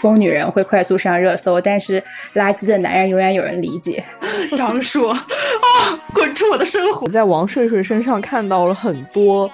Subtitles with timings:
[0.00, 2.02] 疯女人会快速上热搜，但是
[2.34, 4.02] 垃圾的男人永远有人理解。
[4.56, 5.26] 张硕啊，
[6.14, 7.06] 滚出我的生活！
[7.06, 9.50] 我在王睡睡身上看到了很多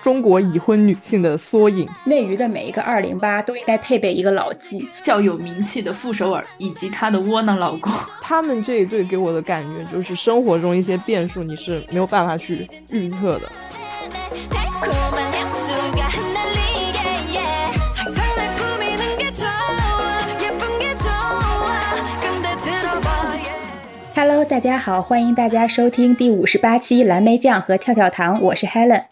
[0.00, 1.88] 中国已婚女性的缩影。
[2.04, 7.92] 内娱的每一个二零八都应该配备一个老纪，较有名气的傅首尔以及她的窝囊老公。
[8.20, 13.50] 他们这一对给我的感觉就是生活中一些变数你是没有办法去预测的。
[24.20, 29.04] Hello，大家好，欢迎大家收听第五十八期蓝莓酱和跳跳糖，我是 Helen。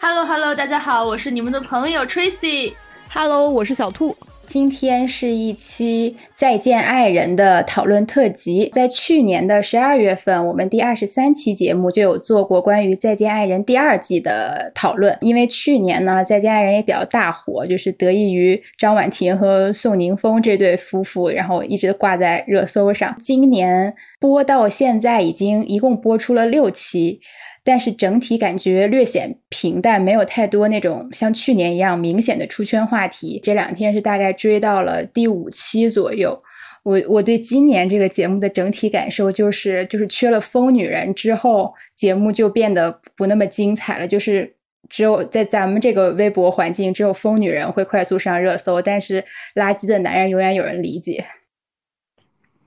[0.00, 2.72] Hello Hello，大家好，我是你们的朋友 Tracy。
[3.12, 4.16] Hello，我是小兔。
[4.48, 8.70] 今天是一期再见爱人的讨论特辑。
[8.72, 15.14] 在去年的十二月份，我们第二十三期节目就有做过关于再见爱人第二季的讨论。
[15.20, 23.14] 因为去年呢，再见爱人也比较大火，就是得益于张婉婷和宋宁峰这对夫妇，然后一直挂在热搜上。
[23.20, 27.20] 今年播到现在已经一共播出了六期。
[27.68, 33.38] 但是整体感觉略显平淡，没有太多那种像去年一样明显的出圈话题。
[33.42, 36.42] 这两天是大概追到了第五期左右。
[36.82, 44.08] 我我对今年这个节目的整体感受就是，就是缺了疯女人之后，节目就变得不那么精彩了。
[44.08, 44.56] 就是
[44.88, 49.22] 只有在咱们这个微博环境，只有疯女人会快速上热搜，但是
[49.54, 51.22] 垃圾的男人永远有人理解。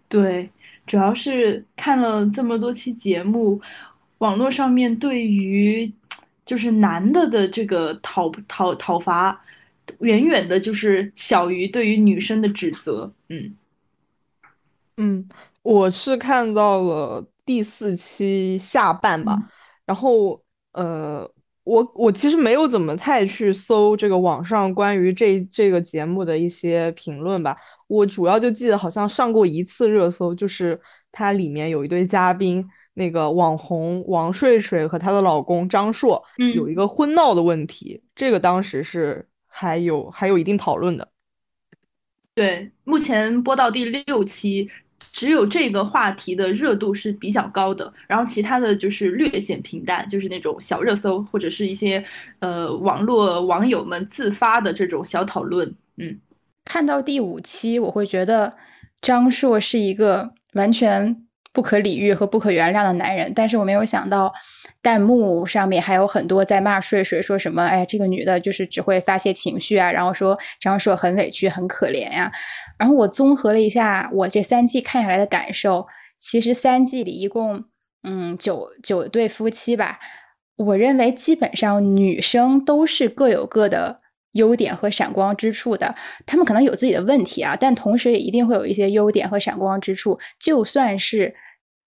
[0.07, 0.51] 对，
[0.85, 3.59] 主要是看了这么多期节目。
[4.21, 5.91] 网络上面对于
[6.45, 9.43] 就是男的的这个讨讨讨伐，
[9.99, 13.11] 远远的就是小于对于女生的指责。
[13.29, 13.55] 嗯
[14.97, 15.27] 嗯，
[15.63, 19.49] 我是看到了第四期下半吧，嗯、
[19.87, 20.39] 然后
[20.73, 21.27] 呃，
[21.63, 30.79] 我我其实没有怎么太去搜这个网上关于这这个节目的一些评论吧，我主要就记得好像上过一次热搜，就是
[31.11, 32.63] 它里面有一对嘉宾。
[32.93, 36.21] 那个网红王睡睡和她的老公张硕
[36.55, 41.07] 有一个婚闹的问题，嗯、这个当时是还有还有一定讨论的。
[42.35, 44.69] 对，目前播到第六期，
[45.13, 52.03] 只有这个话题的热度是比较高的，然后其他的就是略显平淡，就是那种小热搜或者是一些
[52.39, 55.73] 呃网络网友们自发的这种小讨论。
[55.97, 56.19] 嗯，
[56.65, 58.55] 看到第五期，我会觉得
[59.01, 61.25] 张硕是一个完全。
[61.53, 64.33] 不可理喻和不可原谅的男人，但是我没有想到，
[64.81, 72.31] 弹幕上面还有很多在骂睡睡，说什么哎，这个女的就是只会发泄情绪啊，然后说张硕很委屈、很可怜呀、
[72.79, 77.65] 然后我综合了一下我这三季看下来的感受，其实三季里一共
[78.03, 79.99] 嗯九九对夫妻吧，
[80.55, 83.97] 我认为基本上女生都是各有各的。
[84.33, 85.93] 优点和闪光之处的，
[86.25, 90.17] 他们可能有自己的问题啊，但同时也一定会有一些优点和闪光之处。
[90.39, 91.33] 就算是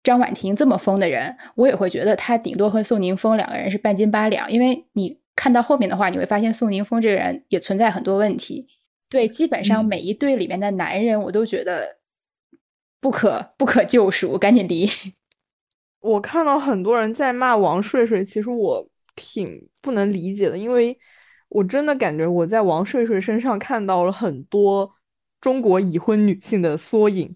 [0.02, 4.52] 张婉婷这么疯的人，我也会觉得她顶多和宋宁峰两个人是半斤八两。
[4.52, 8.66] 因为你看到后面的话，你会发现宋宁峰这个人也存在很多问题。
[9.08, 11.96] 对，基本上每一对里面的男人，我都觉得
[13.00, 14.86] 不可不可救赎，赶紧离。
[16.00, 20.98] 我看到很多人在骂王睡睡，其实我挺不能理解的，因为。
[21.54, 24.92] 我真的感觉我在王睡睡身上看到了很多
[25.40, 27.32] 中国已婚女性的缩影。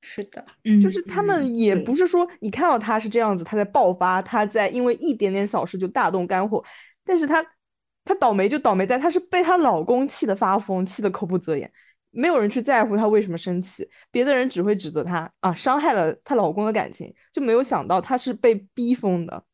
[0.00, 6.64] 是的，嗯，就是他们也不是说你看到她是这样子，她在爆发，她在因为一点点小事就大动肝火，
[7.04, 7.44] 但是她
[8.04, 11.70] 她倒霉就倒霉在她是被她老公气得发疯，气得口不择言，
[12.10, 19.44] 没有人去在乎她为什么生气，别的人只会指责她啊伤害了她老公的感情，就没有想到她是被逼疯的。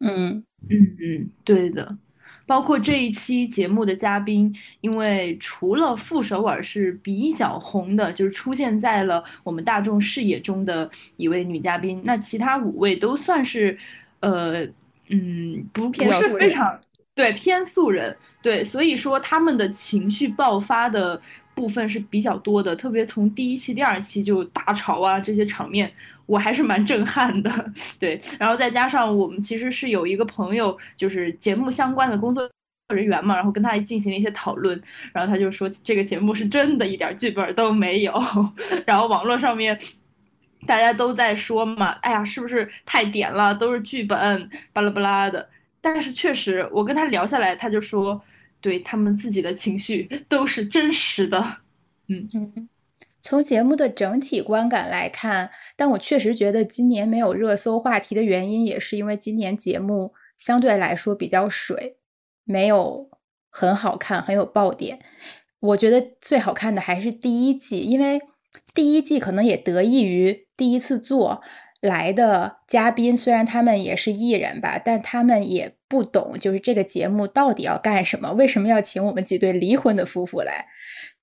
[0.00, 1.98] 嗯嗯嗯，对的。
[2.48, 13.76] 包括这一期节目的嘉宾，因为除了傅首尔是比较红的，就是出现在了我们大众视野中的一位女嘉宾，那其他五位都算是，
[14.20, 14.64] 呃，
[15.10, 16.80] 嗯，不不是非常
[17.14, 21.20] 对偏素人，对，所以说他们的情绪爆发的
[21.54, 25.92] 部分是比较多的，特别从第一期、第二期就大吵啊这些场面。
[26.28, 32.46] 我还是蛮震撼的， 对，然后再加上我们其实是有一个朋友，就是节目相关的工作
[32.94, 34.78] 人员嘛，然后跟他进行了一些讨论，
[35.12, 38.12] 然后他就说这个节目是真的一点剧本都没有，
[38.86, 39.78] 然后网络上面
[40.66, 45.48] 大家都在说嘛，哎呀，是不是太点了，都是剧本，巴拉巴拉的。
[45.80, 48.20] 但是确实，我跟他聊下来，他就说，
[48.60, 51.42] 对他们自己的情绪都是真实的，
[52.08, 52.68] 嗯嗯。
[53.20, 61.96] 从节目的整体观感来看，但我确实觉得今年没有热搜话题的原因，也是因为今年节目相对来说比较水，
[62.44, 63.10] 没有
[63.50, 64.98] 很好看，很有爆点。
[65.60, 68.20] 我觉得最好看的还是第一季，因为
[68.72, 71.42] 第一季可能也得益于第一次做
[71.80, 80.66] 来的嘉宾，虽然他们也是艺人吧，但他们也不懂就是这个节目到底要干什么，为什么要请我们几对离婚的夫妇来，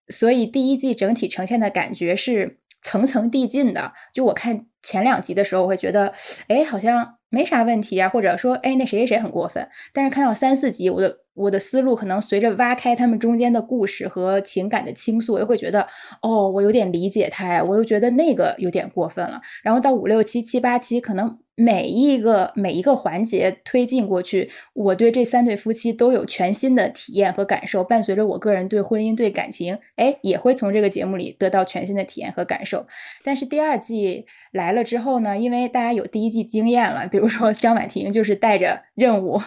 [0.07, 3.93] 所以第一季整体呈现的感觉是层层递进的。
[4.13, 6.13] 就我看前两集的时候，我会觉得，
[6.47, 7.15] 哎，好像。
[7.29, 9.67] 没啥问题啊，或者说，哎，那谁谁谁很过分。
[9.91, 15.85] 但是看到三四集，我的我的思路可能随着挖开他们中间的故事和情感的倾诉，我又会觉得，
[16.21, 19.41] 哦，我有点理解他呀，我又觉得那个有点过分了。
[19.63, 21.37] 然后到五六七七八七，可能。
[21.55, 27.81] 每一个每一个环节推进过去，我对这三对夫妻都有全新的体验和感受。
[27.81, 32.85] 伴随着我个人对婚姻、对感情，哎，也会从这个节目里得到全新的体验和感受。
[33.23, 39.41] 但是第二季来了之后呢，因为大家有第一季经验了，比如说张婉婷就是带着任务，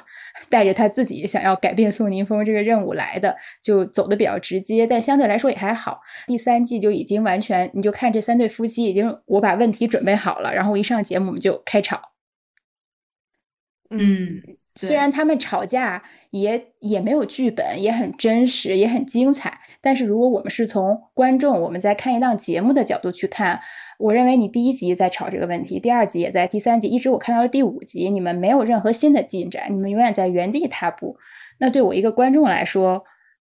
[0.49, 4.87] 带着他自己想要改变宋宁峰这个任务来的，就走的比较直接。
[4.87, 6.01] 但相对来说也还好。
[6.27, 11.98] 第三季就已经完全，你就看这三对夫妻已经，我把问题准备好了，然后一上节目我们就开场。
[13.91, 14.43] 嗯，
[14.77, 19.59] 虽然他们吵架也也没有剧本，也很真实，也很精彩。
[19.81, 23.59] 但是如果我们是从观众，我们在看一档节目的角度去看，
[23.99, 31.17] 我认为你第一集在吵这个问题，第二集也在，第三集一直我看到了第五集，你们没有任何新的进展，你们永远在原地踏步。
[31.59, 33.03] 那对我一个观众来说，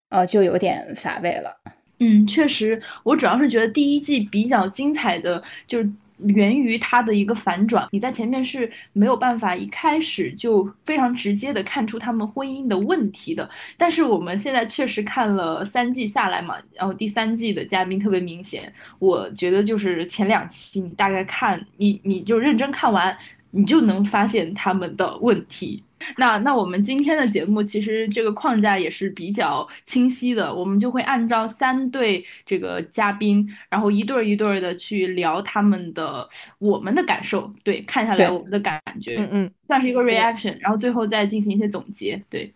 [0.09, 1.59] 呃，就有点乏味了。
[2.01, 5.89] 嗯，确实，我主要是觉得第一季比较精彩的就是。
[6.27, 13.49] 源于他的一个反转，你在前面是没有办法一开始就非常直接的看出他们婚姻的问题的。
[13.77, 23.17] 但是我们现在确实看了三季下来嘛，然后第三季的嘉宾特别明显，我觉得就是前两期你大概看你你就认真看完，
[23.51, 25.83] 你就能发现他们的问题。
[26.19, 36.29] 那那我们今天的节目其实这个框架也是比较清晰的，我们就会按照三对这个嘉宾，然后一对一对的去聊他们的
[36.59, 42.53] 我们的感受，对，看下来我们的感觉，嗯嗯，算是一个 reaction，然后最后再进行一些总结，对。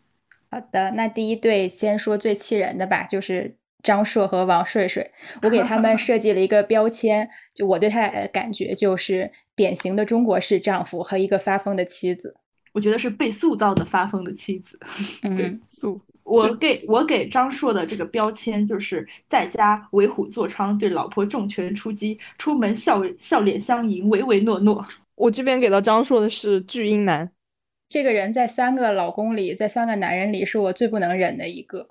[0.49, 5.11] 好的，那第一对先说最气人的吧，就是张硕和王睡睡，
[5.43, 12.37] 我给他们设计了一个标签，就我对他俩的感觉就是典型的中国式丈夫和一个发疯的妻子。
[12.77, 14.79] 我觉得是被塑造的发疯的妻子，
[15.25, 15.99] 嗯，塑。
[16.25, 24.87] 我给我给张硕的这个标签就是在家为虎作伥，对老婆重拳出击，出门笑笑脸相迎，唯唯诺诺。
[25.15, 27.31] 我这边给到张硕的是巨婴男，
[27.89, 31.89] 这个人在三个老公里，在三个男人里是我最不能忍的一个，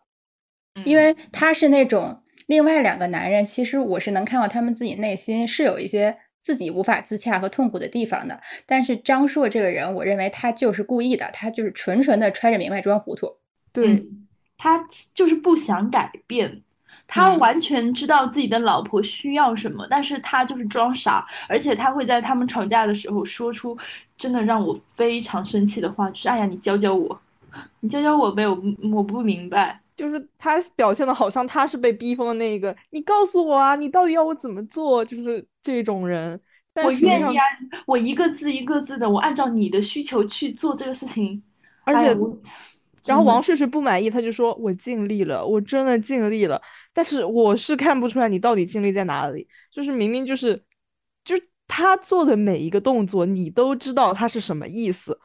[0.83, 6.15] 因为他是那种另外两个男人，其实我是能看到他们自己内心是有一些。
[6.45, 13.27] 自己无法自洽和痛苦的地方的，但是张硕这个人，我认为他就是故意的，他就是纯纯的揣着明白装糊涂。
[13.73, 14.05] 对，
[14.55, 16.61] 他就是不想改变，
[17.07, 23.75] 他完全知道自己的老婆需要什么，但是他就是装傻，而且他会在他们吵架的时候说出
[24.15, 27.19] 真的让我非常生气的话，就是哎呀，你教教我，
[27.79, 28.55] 你教教我呗，我
[28.93, 29.81] 我不明白。
[29.95, 35.05] 就是他表现的好像他是被逼疯的那一个，你告诉我啊，你到底要我怎么做？
[35.05, 36.39] 就是这种人，
[36.83, 37.43] 我愿意啊，
[37.85, 41.41] 我一个字一个字的，我按照你的需求去做这个事情。
[41.85, 42.17] 而且，
[43.05, 46.61] 然后王睡睡不满意，他就说我尽力了，我真的尽力了，
[46.91, 49.47] 但是我是看不出来你到底尽力在哪里。
[49.71, 50.61] 就是明明就是，
[51.23, 55.17] 就是他做的每一个动作，你都知道他是什么意思，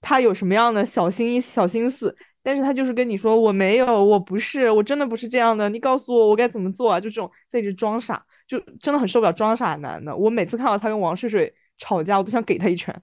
[0.00, 2.16] 他有什么样的小心小心思。
[2.42, 5.68] 但是他就是跟你说我没有，我不是，我真的不是这样的。
[5.68, 6.98] 你告诉我我该怎么做啊？
[6.98, 10.16] 就这种在一直装傻，就真的很受不了装傻男的。
[10.16, 12.94] 我每次看到他跟王睡睡吵架，我都想给他一拳。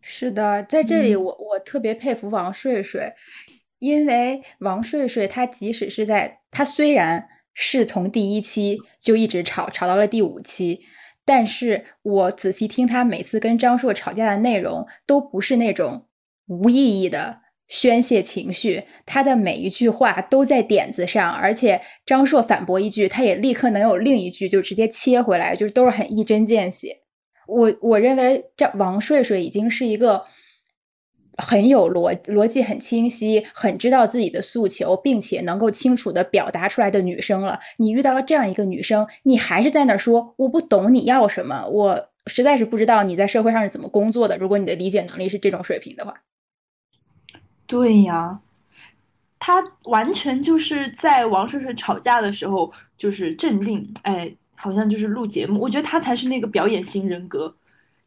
[0.00, 3.12] 是的，在这里我我特别佩服王睡睡，
[3.78, 10.80] 因为王睡睡他即使是在他虽然是从第一期就一直吵吵到了第五期，
[11.24, 16.08] 但是我仔细听他每次跟张硕吵架的内容，都不是那种
[16.46, 17.41] 无意义的。
[17.72, 26.98] 宣泄情绪，他的每一句话都在点子上，而且张硕反驳一句，他也立刻能有另一句就直接切回来，就是都是很一针见血。
[27.48, 30.22] 我我认为这王睡睡已经是一个
[31.38, 37.58] 很有逻逻辑很清晰、很知道自己的诉求，并且能够清楚的表达出来的女生了。
[37.78, 44.36] 你遇到了这样一个女生，你还是在那说我不懂你要什么，我实在是不知道你在社会上是怎么工作的。
[44.36, 46.22] 如果你的理解能力是这种水平的话。
[47.72, 48.38] 对呀，
[49.38, 55.58] 他完全就是在王顺顺吵架的时候就是镇定，哎，好像就是录节目。
[55.60, 57.54] 我觉得他才是那个表演型人格，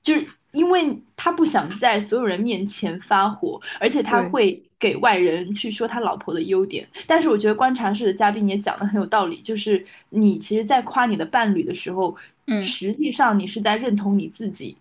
[0.04, 4.62] 就是因为他不想在所有人面前发火，而且他会。
[4.78, 6.86] 给外人去说他老婆的优点。
[7.08, 12.16] 但是我觉得观察室的嘉宾也讲的很有道理，就是你其实，在夸你的伴侣的时候，
[12.48, 14.78] 嗯实际上你是在认同你自己。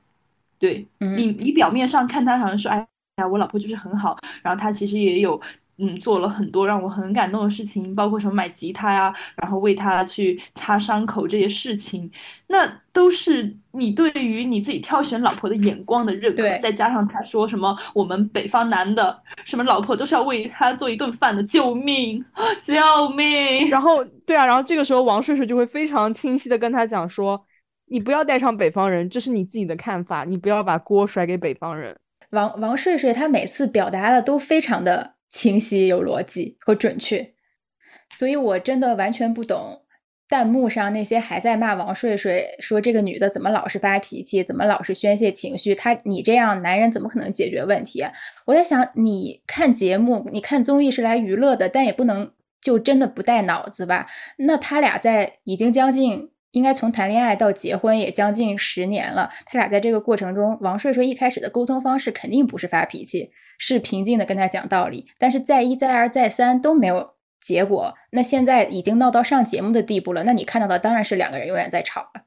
[0.58, 2.86] 对嗯你，你表面上看他好像说，哎
[3.16, 5.40] 呀，我老婆就是很好，然后她其实也有。
[5.76, 12.08] 嗯，做了很多让我很感动的事情，包括什么买吉他呀，然后为他去擦伤口这些事情，
[12.46, 22.24] 那都是你对于你自己挑选老婆的眼光的认可对，再加上他说什么我们北方男的什么老婆都是要为他做一顿饭的，救命，
[22.62, 23.68] 救命！
[23.68, 27.44] 然后对啊，然后这个时候王睡睡就会非常清晰的跟他讲说，
[27.86, 31.96] 你不要带上北方人，这是你自己的看法，你不要把锅甩给北方人。
[32.34, 37.32] 王王睡睡他每次表达的都非常的清晰、有逻辑和准确，
[38.10, 39.82] 所以我真的完全不懂
[40.28, 48.04] 弹幕上那些还在骂王睡睡，说这个女的怎么老是发脾气，怎么老是宣泄情绪，她你这样男人怎么可能解决问题？
[48.44, 54.06] 我在想，你看节目、你看综艺是来娱乐的，但也不能就真的不带脑子吧？
[54.38, 56.33] 那他俩在已经将近。
[56.54, 67.94] 应该从谈恋爱到结婚也将近十年了，他俩在这个过程中，王睡睡一开始的沟通方式肯定不是发脾气，是平静的跟他讲道理，但是再一再二再三都没有结果。
[68.12, 72.22] 那现在已经闹到上节目的地步了，那你看到的当然是两个人永远在吵了。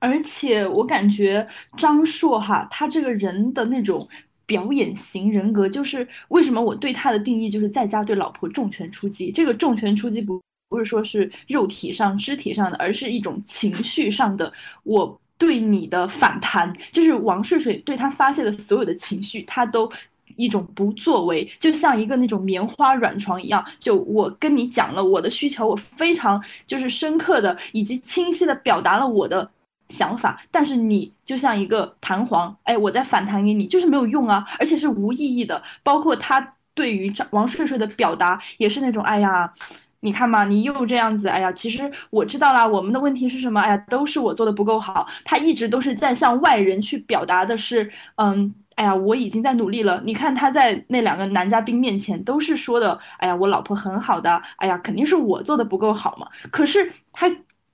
[0.00, 4.08] 而且我感觉张硕哈，他这个人的那种
[4.46, 9.30] 表演型人格，就是为什么我对他的定义就是在家对老婆重拳出击。
[9.30, 14.52] 这个重拳出击不不是说是肉体上、肢体上的，而是一种情绪上的。
[14.84, 19.90] 我对你的反弹，就是王睡睡对他发泄的所有的情绪，他都。
[20.36, 23.64] 一种不作为，就像一个那种棉花软床一样。
[23.80, 29.50] 就我跟你讲了我的需求，我非常就是深刻的以及清晰的表达了我的
[29.88, 35.60] 想法，但是你就像一个弹簧，哎，我在反弹给你，就是没有用啊，而且是无意义的。
[35.82, 39.52] 包括他对于王睡睡的表达，也是那种，哎呀。
[40.00, 43.60] 你看嘛，你又这样子，哎呀，其实我知道啦，我们的问题是什么？
[43.60, 45.06] 哎呀，都是我做的不够好。
[45.24, 50.00] 他一直都是在向外人去表达的是，嗯，哎呀，我已经在努力了。
[50.04, 56.28] 你看他在那两个男嘉宾面前都是说的，哎呀，我老婆很好的，哎呀，肯定是我做的不够好嘛。
[56.50, 57.28] 可是他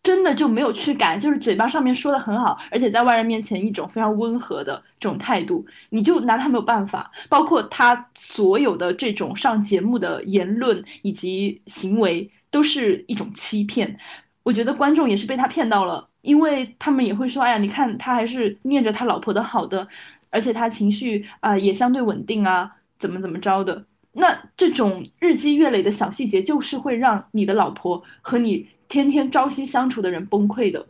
[0.04, 7.10] 真的就没有去改，就是嘴巴上面说的很好，而且在外人面前一种非常温和的这种态度，你就拿他没有办法。
[7.30, 13.98] 包括他所有的这种上节目的言论以及行为，都是一种欺骗。
[14.42, 19.88] 我觉得观众也是被他骗到了，因为他们也会说，哎呀，你看他还是念着他老婆的好的，
[20.28, 23.82] 而且他情绪啊、也相对稳定啊，怎么怎么着的。
[24.12, 30.86] 那这种日积月累的小细节，就是会让你的老婆和你天天朝夕相处的人崩溃的。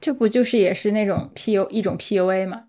[0.00, 2.64] 这不就是也是那种 P U 一种 PUA 吗？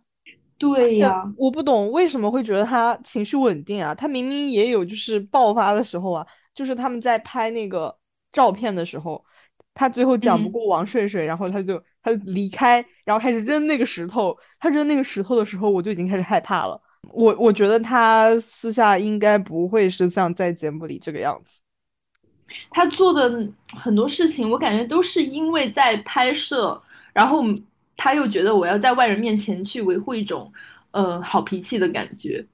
[0.59, 3.93] 对呀，我不懂为什么会觉得他情绪稳定啊？
[3.93, 7.93] 他明明也有就是爆发的时候啊，就是他们在拍那个
[8.31, 9.21] 照片的时候，
[9.73, 14.37] 他最后讲不过王睡睡，嗯、然后他就他就离开，然后开始扔那个石头。
[14.59, 16.79] 他扔那个石头的时候，我就已经开始害怕了。
[17.11, 21.59] 我我觉得他私下应该不会是像在节目里这个样子。
[22.69, 26.81] 他做的很多事情，我感觉都是因为在拍摄，
[27.13, 27.43] 然后
[27.97, 30.51] 他又觉得我要在外人面前去维护一种
[30.91, 32.45] 呃好脾气的感觉。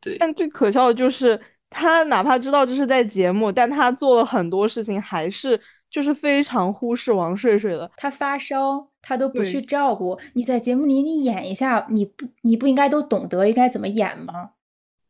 [0.00, 5.60] 对，但最可笑的就是他哪怕知道这是在节目，但他做了很多事情，还是
[5.90, 7.90] 就是非常忽视王睡睡的。
[7.96, 10.18] 他发烧，他都不去照顾。
[10.34, 14.50] 你在节目里你演一下，你不你不应该都懂得应该怎么演吗？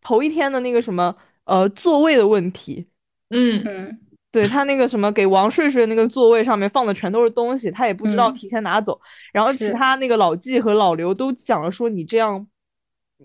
[0.00, 2.86] 头一天的那个什么呃座位的问题，
[3.30, 4.00] 嗯嗯。
[4.34, 8.94] 对他那个什么给王睡睡那个座位上面放的全都是东西，他也不知道提前拿走。
[8.94, 12.44] 嗯、然后其他那个老纪和老刘都讲了说，你这样，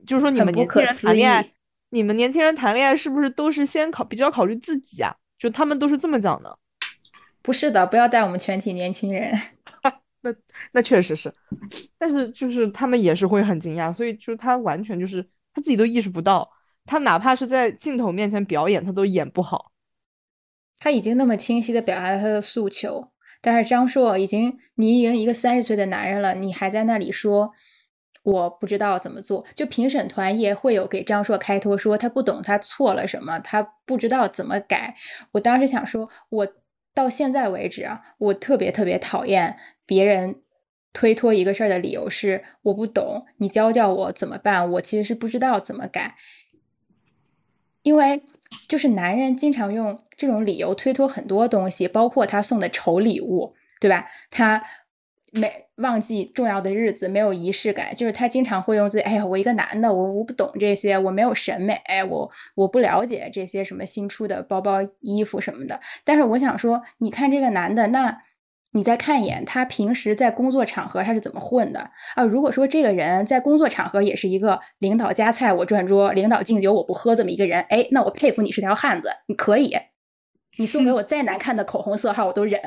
[0.05, 1.51] 就是说你们年轻人谈恋爱，
[1.89, 5.15] 你们年轻人谈恋爱是不是都是先考比较考虑自己啊？
[5.39, 6.59] 就他们都是这么讲的。
[7.41, 9.33] 不是的，不要带我们全体年轻人。
[10.21, 10.31] 那
[10.73, 11.33] 那确实是，
[11.97, 16.47] 但是就是他们也是会很惊讶，所以就是他完全就是他自己都意识不到，
[16.85, 19.71] 他哪怕是在镜头面前表演，他都演不好。
[20.79, 23.09] 他已经那么清晰的表达了他的诉求，
[23.41, 27.51] 但是张硕已经，你已经一个三十岁的男人了，你还在那里说
[28.23, 29.45] 我不知道怎么做。
[29.53, 34.95] 就评审团也会有给张硕开脱，说他不懂他错了什么，他不知道怎么改。
[35.33, 36.47] 我当时想说，我
[36.93, 40.41] 到现在为止啊，我特别特别讨厌别人
[40.93, 44.71] 推脱一个事儿的理由是我不懂，你教教我怎么办？
[44.71, 46.15] 我其实是不知道怎么改，
[47.83, 48.23] 因为。
[48.67, 54.05] 就是男人经常用这种理由推脱很多东西，包括他送的丑礼物，对吧？
[54.29, 54.63] 他
[55.31, 65.79] 没忘记重要的日子，没有仪式感，就是他经常会用自己，哎呀，我一个男的，我我不懂这些，我没有审美，哎我我不了解这些什么新出的包包、衣服什么的。
[66.03, 68.21] 但是我想说，你看这个男的，那
[68.71, 72.23] 你再看一眼他平时在工作场合他是怎么混的啊？
[72.23, 79.75] 如果说这个人在工作场合也是一个领导夹菜我转桌，领导敬酒我不喝这么一个人，哎，那我佩服你是条汉子，你可以，
[80.57, 82.61] 你送给我再难看的口红色号我都忍。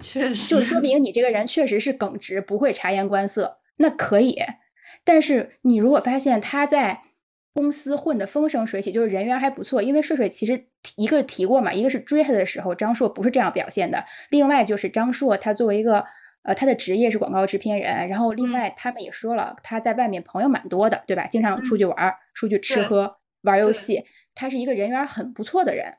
[0.00, 4.36] 确实， 就说明你这个人确实是耿直，不会察言观色，那可以。
[5.04, 7.02] 但是你如果发现他在
[7.54, 10.66] 公司混得风生水起，就是人缘还不错，因为睡睡其实
[10.96, 14.02] 一个提过嘛，一个是追他的时候，张硕不是这样表现的。
[14.30, 16.04] 另外就是张硕他作为一个
[16.44, 21.26] 呃，他的职业是广告制片人，然后另外他们也说了，他在外面朋友蛮多的，对吧？
[21.26, 24.02] 经常出去玩，出去吃喝，玩游戏，
[24.34, 25.94] 他是一个人缘很不错的人。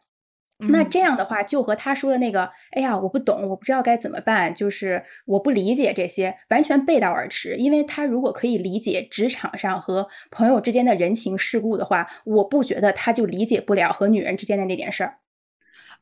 [0.69, 7.55] 那这样的话，就和他说的那个“哎呀，我不懂，我不知道该怎么办”，就是我不理解这些，完全背道而驰。
[7.57, 15.15] 因为他如果可以理解职场上和朋友之间的人情世故的话，我不觉得他就理解不了和女人之间的那点事儿。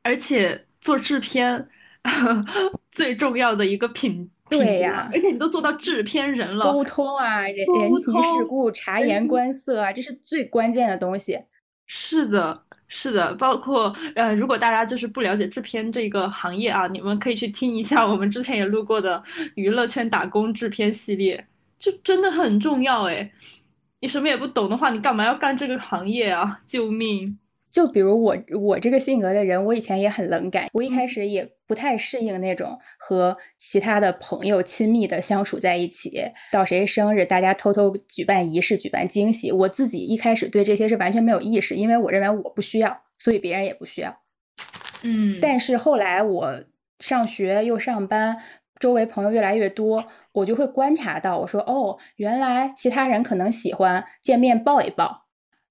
[0.04, 1.68] 而且做制片
[2.92, 11.40] 最重要的一个品，对呀，而且你都做到制片人了，沟通啊，人人情世故、察言观色啊，这是最关键的东西。
[11.86, 12.64] 是的。
[12.94, 19.24] 是的，包括呃，如果大家就是不了解制片这个行业啊，你们可以去听一下我们之前也录过的
[19.56, 21.48] 娱乐圈打工制片系列，
[21.80, 23.32] 就真的很重要哎。
[24.02, 26.60] 你什么也不懂的话，你干嘛要干这个行业啊？
[26.68, 27.38] 救命！
[27.72, 36.12] 就比如我我这个性格的人，我以前也很冷感，我一开始也不太适应那种和其他的朋友亲密的相处在一起。
[36.52, 39.52] 到谁生日，大家偷偷举办仪式、举办惊喜。
[39.52, 44.18] 我自己一开始对这些是完全没有意识，因为我认为我不需要，所以别人也不需要。
[45.04, 46.64] 嗯，但是后来我
[47.00, 48.38] 上学又上班，
[48.80, 55.21] 周围朋友越来越多，我就会观察到，我说哦，原来其他人可能喜欢见面抱一抱。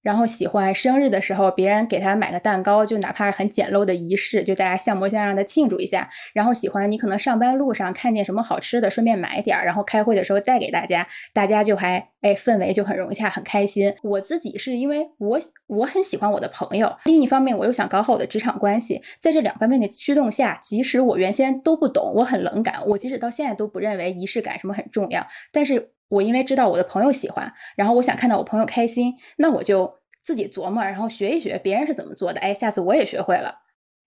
[0.03, 6.09] 然后喜欢生日的时候，别人给他买个蛋糕，就哪怕是很简陋的仪式，就大家像模像样的庆祝一下。
[6.33, 13.95] 然后喜欢你可能上班路上看见什么好吃的，顺便买点儿，然后开会的时候带给大家，大家就还哎氛围就很融洽，很开心。
[14.03, 25.91] 我自己是因为我我很喜欢我的朋友，另一方面我又想搞好我的职场关系，在这两方面的驱动下，即使我原先都不懂，我很冷感，我即使到现在都不认为仪式感什么很重要，但是。
[26.11, 32.41] 我因为知道我的朋友喜欢，然后我想看到我朋友开心，那我就自己琢磨，然后学一学别人是怎么做的。
[32.41, 33.55] 哎，下次我也学会了，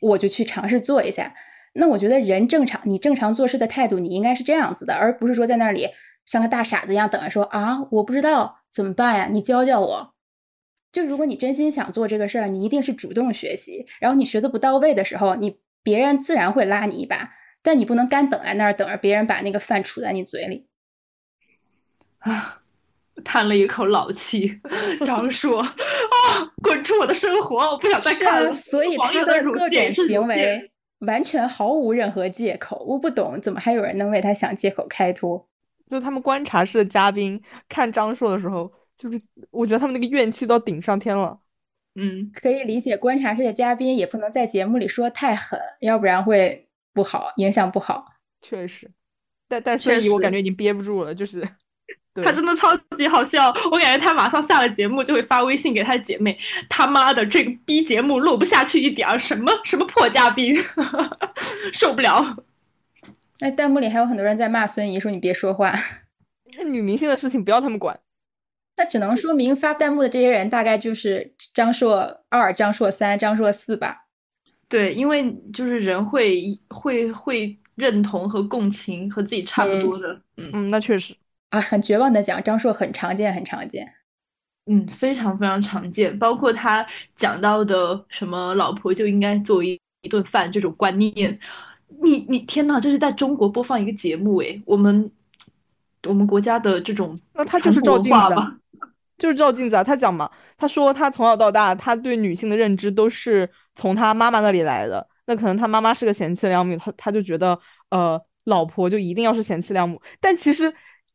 [0.01, 1.33] 我就去尝试做一下。
[1.73, 5.87] 那我觉得人正常，你正常做事的态度，你应该是这样子的，而不是说在那里
[6.25, 10.13] 像个大傻子一样等着说啊，我不知道怎么办呀，你教教我。
[10.91, 17.31] 就如果你真心想做这个事儿，你一定是主动学习，然后你学的不到位的时候，你别人自然会拉你一把，
[17.63, 20.67] 但你不能干等在那儿等着别人把那个饭杵在你嘴里。
[22.23, 22.61] 啊，
[23.23, 24.59] 叹了一口老气。
[25.05, 25.69] 张硕啊，
[26.61, 27.57] 滚出我的生活！
[27.57, 28.51] 我不想再看了。
[28.51, 32.83] 所以他的各种行为完全毫无任何借口。
[32.87, 35.47] 我不懂，怎么还有人能为他想借口开脱？
[35.89, 39.19] 就他们观察室的嘉宾看张硕的时候，就是
[39.51, 41.39] 我觉得他们那个怨气都顶上天了。
[41.95, 48.05] 嗯，可以理解，观察室的嘉宾也不能在节目里说太狠，要不然会不好，影响不好。
[48.41, 48.89] 确实，
[49.47, 51.47] 但但所以我感觉已经憋不住了，就是。
[52.21, 56.37] 他真的超级好笑，我感觉他马上下了节目就会发微信给他姐妹，
[56.69, 60.55] 他妈的这个逼节目录不下去一点儿，什么什么破嘉宾，
[61.73, 62.37] 受不了。
[63.39, 65.73] 那弹幕里还有很多人在骂孙怡，说你别说话。
[66.55, 67.99] 那女明星的事情不要他们管。
[68.77, 74.05] 那只能说明发弹幕的这些人大概就是张硕二、张硕三、张硕四吧。
[74.69, 80.13] 对，因为就是人会会会认同和共情和自己差不多的。
[80.37, 81.15] 嗯嗯，那确实。
[81.53, 83.87] 啊，很绝望的讲，张硕很常见，很常见，
[84.65, 86.17] 嗯，非常非常常见。
[86.17, 86.83] 包括他
[87.15, 91.39] 讲到的什么老婆就应该做一一顿饭这种观念，
[92.01, 95.11] 你你天呐，这是在中国播放一个节目诶，我们
[96.07, 98.35] 我们国家的这种那他就是照镜子，
[99.19, 99.83] 就是照镜子啊。
[99.83, 105.07] 他讲嘛，他说他从小到大，他对女性的认知都是从他妈妈那里来的。
[105.27, 107.59] 那可能他妈妈是个贤妻良母，他他就觉得
[107.91, 110.73] 呃，老婆就一定要是贤妻良母，但其实。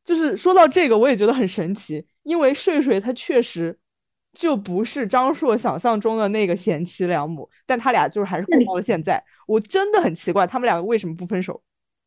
[0.08, 3.78] 就是说到这个，我也觉得很神奇，因为睡睡他确实
[4.32, 9.22] 就不是张硕想象中的那个贤妻良母，但他俩就是还是过到了现在。
[9.46, 11.60] 我真的很奇怪，他们两个为什么不分手？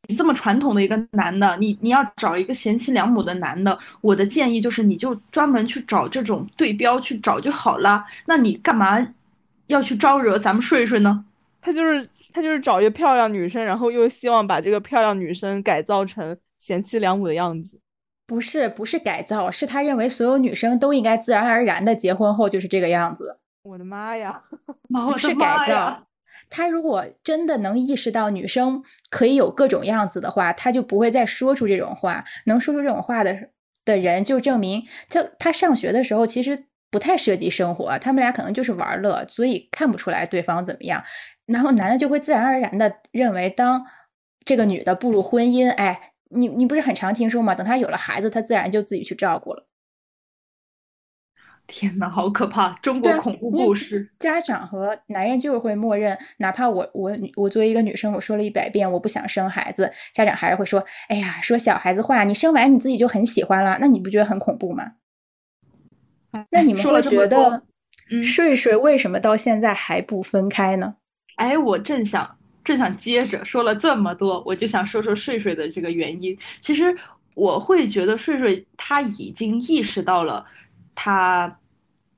[0.10, 8.04] 你这么传统的一个男的，你你要找一个贤妻良母的男的，我的建议就是，你就专门去找这种对标去找就好了。
[8.26, 9.14] 那你干嘛
[9.68, 11.24] 要去招惹咱们睡睡呢？
[11.62, 17.80] 他就是他就是找一个漂亮女生，然后又希望把这个漂亮女生改造成贤妻良母的样子。
[18.26, 23.40] 不是，不是改造，是他认为所有女生都应该自然而然的结婚后就是这个样子。
[23.64, 24.44] 我的妈呀！
[24.90, 26.08] 不是改造。
[26.50, 32.24] 他如果真的能意识到女生可以有各种样子的话，他就不会再说出这种话。
[32.46, 33.38] 能说出这种话的
[33.84, 41.04] 的人，就证明他他上学的时候其实不太涉及生活，他们俩可能就是玩乐，所以看不出来对方怎么样。
[41.46, 43.86] 然后男的就会自然而然的认为，当
[44.46, 46.14] 这个女的步入婚姻，哎。
[46.34, 47.54] 你你不是很常听说吗？
[47.56, 49.68] 等他有了孩子，他自然就自己去照顾了。
[51.68, 52.74] 天哪，好可怕！
[52.82, 54.12] 中国恐怖故事。
[54.20, 64.94] 家长和男人就是会默认，哪怕我我我作为一个女生，我说了一百遍我不想生孩子，家长还是会说：“哎呀，说小孩子话，你生完你自己就很喜欢了。”那你不觉得很恐怖吗？
[66.50, 67.64] 那你们会觉得，
[68.22, 70.96] 睡睡为什么到现在还不分开呢？
[71.38, 72.38] 哎，我正想。
[72.64, 76.38] 正想接着说了这么多，我就想说说睡睡的这个原因。
[76.60, 76.96] 其实
[77.34, 80.46] 我会觉得睡睡他已经意识到了
[80.94, 81.58] 他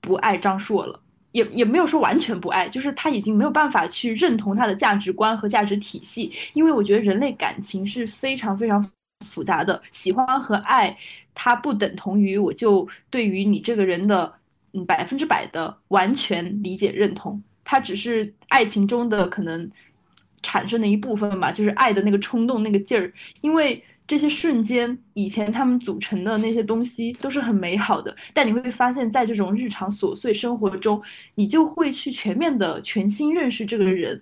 [0.02, 1.00] 不爱张硕了，
[1.32, 6.34] 也也没有说完全不爱，就是他已经没有办法去认同他的价值观和价值体系。
[6.54, 8.86] 因为我觉得人类感情是非常非常
[9.26, 10.98] 复杂的，喜欢和爱
[11.34, 14.34] 它不等同于我就对于你这个人的
[14.74, 19.72] 嗯百分之百的完全理解认同，它只是爱情中的可能。
[20.44, 23.12] 产生的一部分吧，就是爱的那个冲动、那个劲儿。
[23.42, 28.16] 因为这些瞬间，以前他们组成的那些东西都是很美好的。
[28.34, 31.02] 但你会发现在这种日常琐碎生活中，
[31.36, 34.22] 你就会去全面的、全新认识这个人。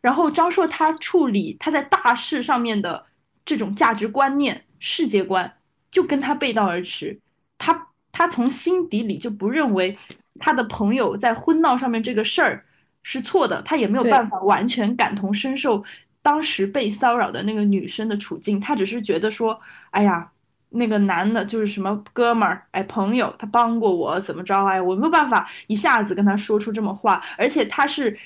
[0.00, 3.06] 然后张硕他处理他在大事上面的
[3.44, 5.50] 这种价值观念、世界观，
[5.92, 7.16] 就跟他背道而驰。
[7.56, 9.96] 他他从心底里就不认为
[10.40, 12.64] 他的朋友在婚闹上面这个事儿。
[13.02, 15.82] 是错的，他也没有办法完全感同身受
[16.22, 19.60] 当时被骚扰的那个女生的处境，他只是觉得说，
[19.90, 20.30] 哎呀，
[20.70, 24.64] 那个男的就是什么哥们儿，哎，朋友，他帮过我，怎么着？
[24.64, 28.16] 哎，我没有办法一下子跟他说出这么话，而且他是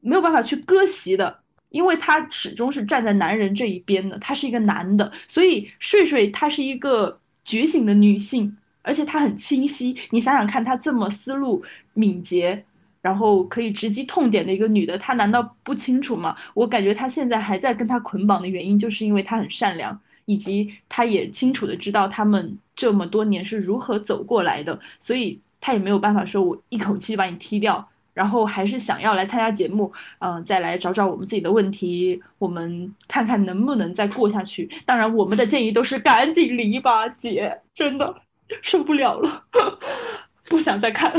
[0.00, 12.64] 没有办法去割席的，因为他始终是站在男人这一边的，他是一个男的，所以睡睡她是一个觉醒的女性，而且她很清晰，你想想看，她这么思路敏捷。
[13.06, 16.34] 然后可以直击痛点的一个女的，她难道不清楚吗？
[16.54, 34.68] 我感觉她现在还在跟他捆绑的原因，就是因为她很善良，以及她也清楚的知道他们这么多年是如何走过来的，所以她也没有办法说我一口气把你踢掉，然后还是想要来参加节目，嗯，再来找找我们自己的问题，我们看看能不能再过下去。
[34.84, 38.16] 当然，我们的建议都是赶紧离吧，姐，真的
[38.62, 39.44] 受不了了，
[40.50, 41.12] 不想再看。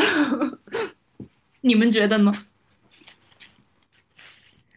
[1.68, 2.46] 你们觉得呢？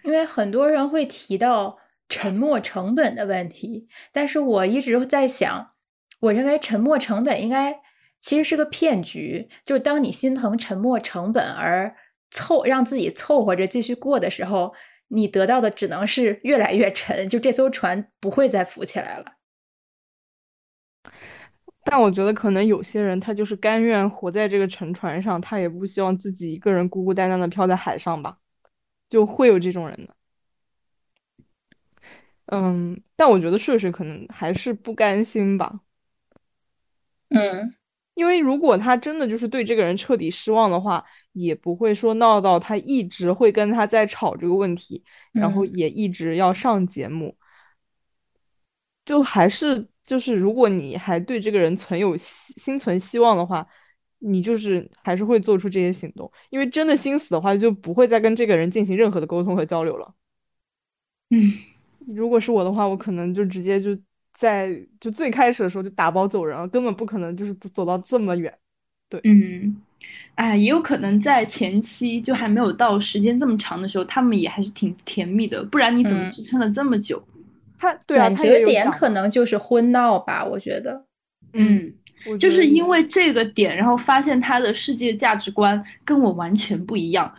[0.02, 5.72] 因为很多人会提到沉没成本的问题，但是我一直在想，
[6.20, 7.80] 我认为沉没成本应该
[8.18, 9.48] 其实是个骗局。
[9.64, 11.94] 就当你心疼沉没成本而
[12.30, 14.74] 凑让自己凑合着继续过的时候，
[15.08, 19.39] 你得到的只能是越来越沉，就这艘船不会再浮起来了。
[21.82, 28.36] 但我觉得可能有些人他就是甘愿活在这个沉船上，他也不希望自己一个人孤孤单单的漂在海上吧，
[29.08, 30.14] 就会有这种人的。
[32.46, 35.80] 嗯，但我觉得睡睡可能还是不甘心吧。
[37.30, 37.74] 嗯，
[38.14, 47.36] 因为如果他真的就是对这个人彻底失望的话，也不会说闹到他一直会跟他在吵这个问题，然后也一直要上节目，
[49.04, 49.88] 就还是。
[50.10, 53.64] 就是如果你还对这个人存有心存希望的话，
[54.18, 56.28] 你就是还是会做出这些行动。
[56.50, 60.12] 因为真的心死的话，就不会再跟这个人进行任何的沟通和交流了。
[61.30, 61.52] 嗯，
[62.08, 63.96] 如果是我的话，我可能就直接就
[64.34, 68.52] 在就最开始的时候就打包走人了，根本不可能就是走到这么远。
[69.08, 69.76] 对，嗯，
[70.34, 77.22] 哎，也有可能在前期就还没有到时间这么长的时候，他们也还是挺甜蜜的，不然你怎么支撑了这么久？
[77.80, 81.02] 他感觉点可能就是婚闹吧，我觉得，
[81.54, 81.90] 嗯，
[82.38, 87.34] 就是因为这个点，然后发现他的世界价值观跟我完全不一样，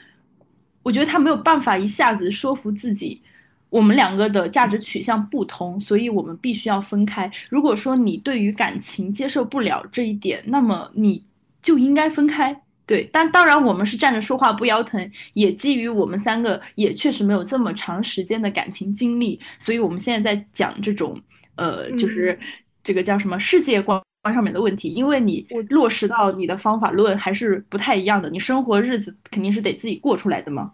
[0.81, 3.21] 我觉得他没有办法一下子说服自己，
[3.69, 7.31] 我们两个的价值取向不同，所以我们必须要分开。
[7.47, 11.23] 如果说你对于感情接受不了这一点，那么你
[11.61, 12.63] 就应该分开。
[12.85, 21.17] 对，但当然我们是站着说话不腰疼，也基于我们三个也确实没有这么长时间的感情经历，所以我们现在在讲这种，
[21.55, 22.37] 呃，就是
[22.83, 24.01] 这个叫什么世界观
[24.33, 30.73] 上面的问题，因为你落实到你的方法论还是不太一样的，你生活日子肯定是得自己过出来的嘛。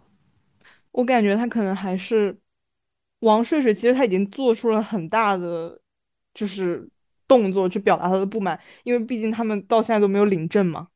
[0.91, 2.35] 我感觉他可能还是
[3.19, 5.79] 王睡睡，其实他已经做出了很大的
[6.33, 6.89] 就是
[7.27, 10.87] 动作去表达他的不满，因为毕竟他们到现在都没有领证嘛。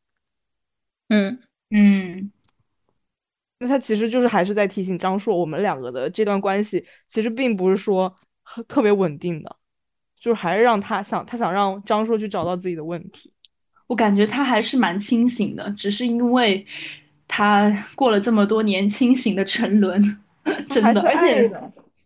[1.11, 1.37] 嗯
[1.71, 2.31] 嗯，
[3.59, 8.15] 那他其实就是还是在提醒张硕，我们两个的这段关系其实并不是说
[8.65, 9.57] 特别稳定的，
[10.17, 13.33] 就是还是让他想他想让张硕去找到自己的问题。
[13.87, 16.65] 我感觉他还是蛮清醒的，只是因为
[17.27, 20.01] 他过了这么多年清醒的沉沦，
[20.71, 21.51] 真的，而且，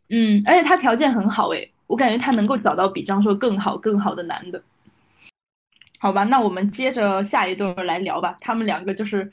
[0.09, 4.63] 嗯，而且他条件很好诶，我感觉他能够找到比张硕更好更好的男的。
[5.99, 8.37] 好吧，那我们接着下一对来聊吧。
[8.41, 9.31] 他们两个就是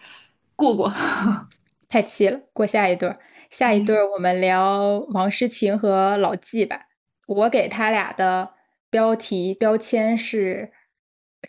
[0.57, 0.92] 过过，
[1.88, 2.40] 太气了。
[2.53, 3.14] 过下一对，
[3.51, 6.87] 下一对我们聊王诗晴和老纪吧。
[7.27, 8.55] 我给他俩的
[8.90, 10.72] 标题标签是。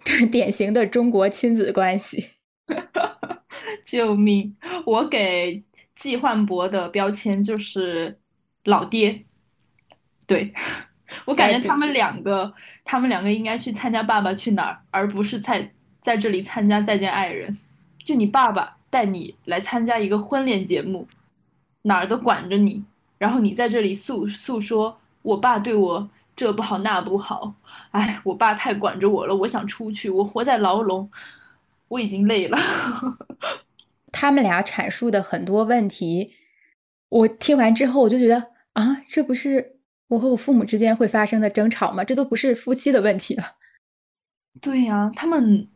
[0.32, 2.32] 典型的中国亲子关系，
[3.86, 4.58] 救命！
[4.88, 5.64] 我给
[5.96, 8.20] 季焕博的标签就是
[8.64, 9.24] 老爹。
[10.26, 10.52] 对
[11.26, 15.72] 我感觉他们两个，他们两个应该去参加《爸爸去哪儿》，而不是在
[16.02, 17.52] 在这里参加《再见爱人》。
[18.04, 21.08] 就你爸爸带你来参加一个婚恋节目，
[21.84, 22.84] 哪儿都管着你，
[23.18, 26.10] 然后你在这里诉诉说，我爸对我。
[26.36, 27.54] 这不好那不好，
[27.92, 31.08] 哎，我爸太管着我了，我想出去，我活在牢笼，
[31.90, 32.58] 我已经累了。
[34.12, 36.34] 他们俩阐述的很多问题，
[37.10, 39.73] 我听完之后我就觉得啊，这不是
[40.14, 42.04] 我和我父母之间会发生的争吵吗？
[42.04, 43.44] 这都不是夫妻的问题了。
[44.62, 45.68] 对呀，他们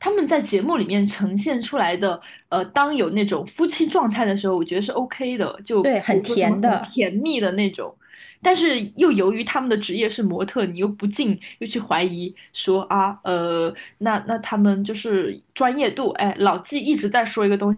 [0.00, 7.94] 他们在节目里面呈现出来的，呃，当有那种夫妻状态的时候，我觉得是 OK 的，就对，很甜的，甜蜜的那种。
[8.40, 17.76] 但是又由于他们的职业是模特，你又不禁又去怀疑说啊，呃，那那他们就是专业度，哎，老纪一直在说一个东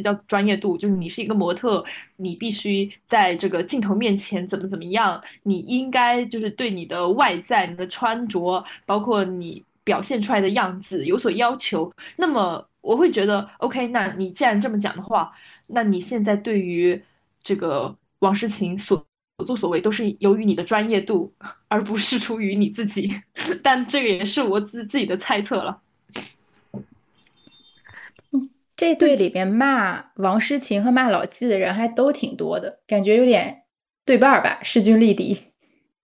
[0.00, 1.84] 叫专业度，就是你是一个模特，
[2.16, 11.92] 你必须在这个镜头面前怎么怎么样，你应该就是对你的外在、你的穿着，包括你表现出来的样子有所要求。
[12.16, 15.32] 那么我会觉得，OK，那你既然这么讲的话，
[15.66, 17.02] 那你现在对于
[17.42, 19.04] 这个王诗晴所。
[19.38, 21.32] 所作所为都是由于你的专业度，
[21.66, 23.10] 而不是出于你自己。
[23.60, 25.80] 但这个也是我自自己的猜测了。
[28.82, 33.62] 这队里边骂王诗晴和骂老纪的人还都挺多的，感觉有点
[34.04, 35.38] 对半儿吧，势均力敌。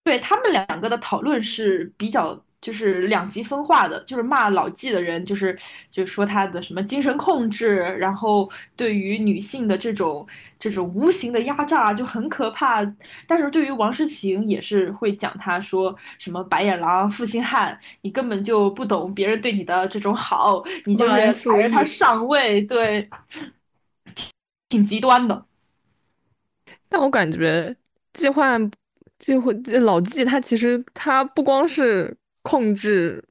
[0.04, 2.44] 对他们两个的讨论是比较。
[2.60, 5.56] 就是两极分化的，就是骂老纪的人，就是
[5.90, 10.26] 就是说他的什么精神控制，然后对于女性的这种
[10.58, 12.84] 这种无形的压榨就很可怕。
[13.28, 23.08] 但是对于王诗晴也是会讲他说什么白眼狼、负心汉，你根本就不懂别人对你的这种好，你就是排着他上位，对，
[24.68, 25.46] 挺极端的。
[26.88, 27.76] 但我感觉
[28.12, 28.68] 季焕、
[29.20, 32.16] 季焕、老纪他其实他不光是。
[32.42, 33.24] 控制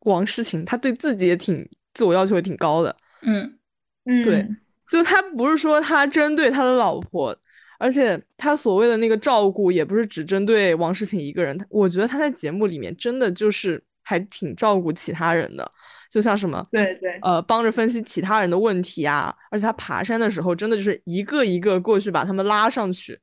[0.00, 2.96] 王诗晴，他对自己也挺自我要求也挺高的。
[3.22, 3.58] 嗯
[4.04, 4.48] 嗯，对，
[4.90, 7.36] 就他不是说他针对他的老婆，
[7.78, 11.56] 而且他所谓的那个照顾也不是只针对王诗晴一个人。
[11.68, 15.70] 我觉得他在节目里面真的就是还挺照顾其他人的，
[16.10, 23.20] 就像什么对对呃帮着分析其他人的问题啊，而且他爬山的时候真的就是一个一个过去把他们拉上去。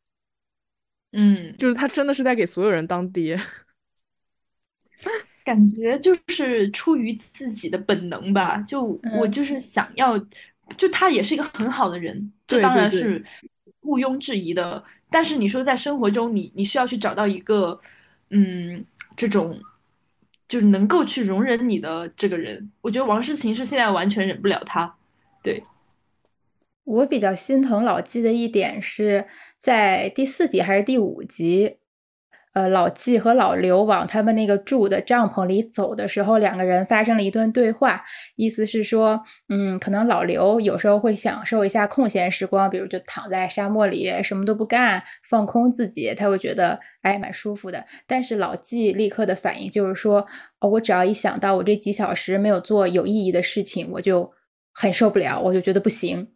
[1.11, 3.37] 嗯，就是他真的是在给所有人当爹。
[5.43, 10.17] 感觉就是出于自己的本能吧，就我就是想要，
[10.77, 13.25] 就他也是一个很好的人，这当然是
[13.81, 14.83] 毋庸置疑的。
[15.09, 17.79] 但是你说在生活中，你你需要去找到一个，
[18.29, 18.85] 嗯，
[19.17, 19.59] 这种
[20.47, 24.95] 就是能够去容忍你的这个人，我觉得王诗晴是现在完全忍不了他。
[25.41, 25.63] 对
[26.83, 29.25] 我比较心疼老纪的一点是
[29.57, 31.77] 在第四集还是第五集。
[32.53, 38.03] 呃，老纪和老刘往他们那个住的帐篷里走的时候，两个人发生了一段对话，
[38.35, 47.85] 意思是说，嗯，可能老刘有时候会享受一下空闲时光，比如就躺在沙漠里什么都不干，放空自己，他会觉得哎蛮舒服的。
[48.07, 50.25] 但是老纪立刻的反应就是说，
[50.59, 54.31] 哦，我只要一想到我这几小时没有做有意义的事情，我就
[54.73, 56.29] 很受不了，我就觉得不行。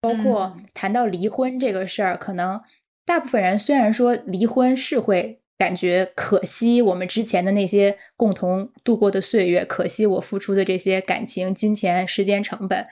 [0.00, 2.62] 包括谈到离婚这个事儿，可能
[3.04, 5.40] 大部分人虽然说离婚是会。
[5.58, 12.86] 感觉可惜我们之前的那些共同度过的岁月，可惜我付出的这些感情、金钱、时间成本。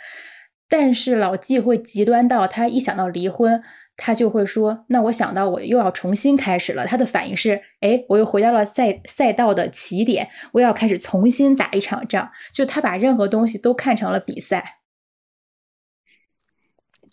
[0.69, 3.61] 但是老纪会极端到，他一想到离婚，
[3.97, 14.77] 他就会说：“那我想到我又要重新开始了。”他的反应是：“哎，我又回到了赛赛道的起点，我要开始重新打一场仗。”就他把任何东西都看成了比赛，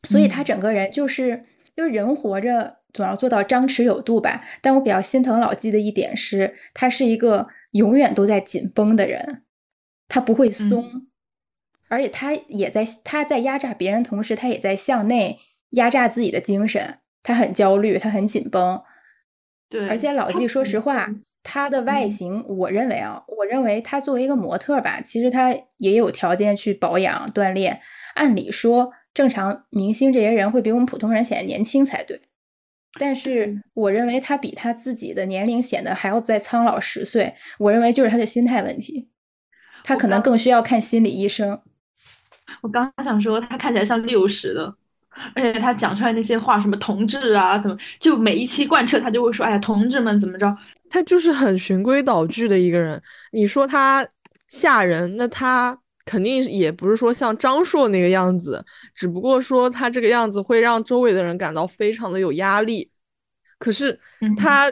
[0.04, 1.46] 所以他整个人就是。
[1.78, 4.41] 就是人活着总要做到张弛有度吧。
[4.62, 9.43] 但我比较心疼老纪的一点是，他是一个永远都在紧绷的人，
[10.08, 11.08] 他不会松，
[11.89, 15.39] 而且他也在他在压榨别人同时，他也在向内
[15.71, 17.00] 压榨自己的精神。
[17.23, 18.82] 他很焦虑，他很紧绷。
[19.69, 21.10] 对，而且老纪，说实话，
[21.43, 27.82] 他的外形，我认为啊，我认为他作为一个模特吧，其实他也有条件去保养锻炼。
[28.15, 32.21] 按理说，正常明星这些人会比我们普通人显得年轻才对。
[33.00, 37.34] 但是，我认为他比他自己的年龄显得还要再苍老十岁。
[37.60, 39.08] 我认为就是他的心态问题，
[39.84, 41.62] 他可能更需要看心理医生。
[42.62, 44.76] 我刚刚想说，他看起来像六十的。
[45.34, 50.56] 而且他讲出来那些话，什么同志啊，怎么就每一期贯彻他就会说，哎呀，同志们怎么着？
[50.92, 53.02] 他就是很循规蹈矩的一个人。
[53.32, 54.08] 你说他
[54.48, 55.76] 吓人，那他
[56.08, 58.65] 肯定也不是说像张硕那个样子，
[58.96, 62.89] 只不过说他这个样子会让周围的人感到非常的有压力。
[63.60, 64.00] 可是
[64.38, 64.72] 他，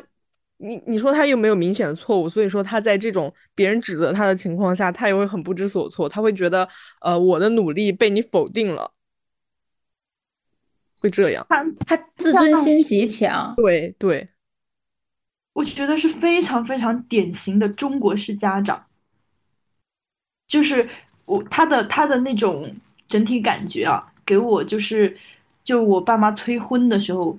[0.58, 6.68] 你你说他又没有明显的错误，所以说他在这种别人指责他的情况下，他也会很不知所措，他会觉得，
[7.02, 8.94] 呃，我的努力被你否定了。
[11.02, 14.28] 会这样，他他自尊心极强，对对，
[15.54, 18.88] 我觉得是非常非常典型的中国式家长，
[20.48, 20.90] 就是
[21.26, 22.74] 我他的他的那种
[23.08, 25.18] 整体感觉啊，给我就是
[25.64, 27.38] 就我爸妈催婚的时候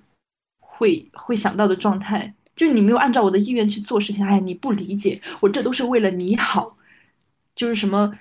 [0.60, 6.76] 会会想到的状态，就你没有按照我的意愿去做事情，哎，你不理解我，这都是为了你好，
[7.54, 8.12] 就是什么，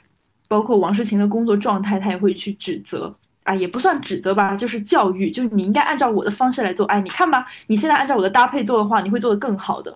[0.47, 3.15] 包括王诗晴的工作状态，他也会去指责。
[3.45, 6.83] 啊，也不算指责吧，就是教育，就是你应该按照我的方式来做。
[6.87, 9.95] 哎，你看吧，你现在按照我的搭配做的话，你会做得更好的。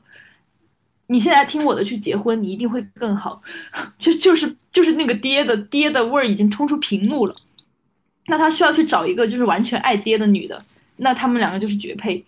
[1.09, 3.41] 你现在听我的去结婚，你一定会更好。
[3.99, 7.35] 就就是就是那个爹的爹的味儿已经冲出屏幕了。
[8.27, 10.63] 那他需要去找一个就是完全爱爹的女的，
[10.97, 12.23] 那他们两个就是绝配。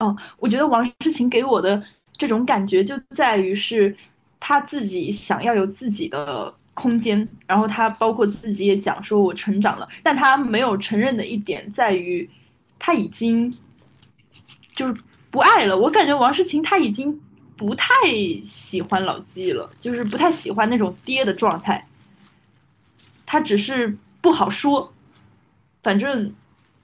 [0.00, 1.82] 哦，我觉得王诗晴给我的
[2.16, 3.96] 这种感觉就在于是，
[4.38, 6.54] 他自己想要有自己的。
[6.72, 12.26] 空间，然后他包括自己也讲说，我成长了，但他没有承认的一点在于，
[12.78, 13.52] 他已经
[14.74, 14.96] 就是
[15.30, 15.76] 不爱了。
[15.76, 17.20] 我感觉王诗晴他已经
[17.60, 17.92] 不太
[18.42, 21.86] 喜欢老纪了，就是不太喜欢那种爹的状态。
[23.26, 24.90] 他只是不好说，
[25.82, 26.34] 反正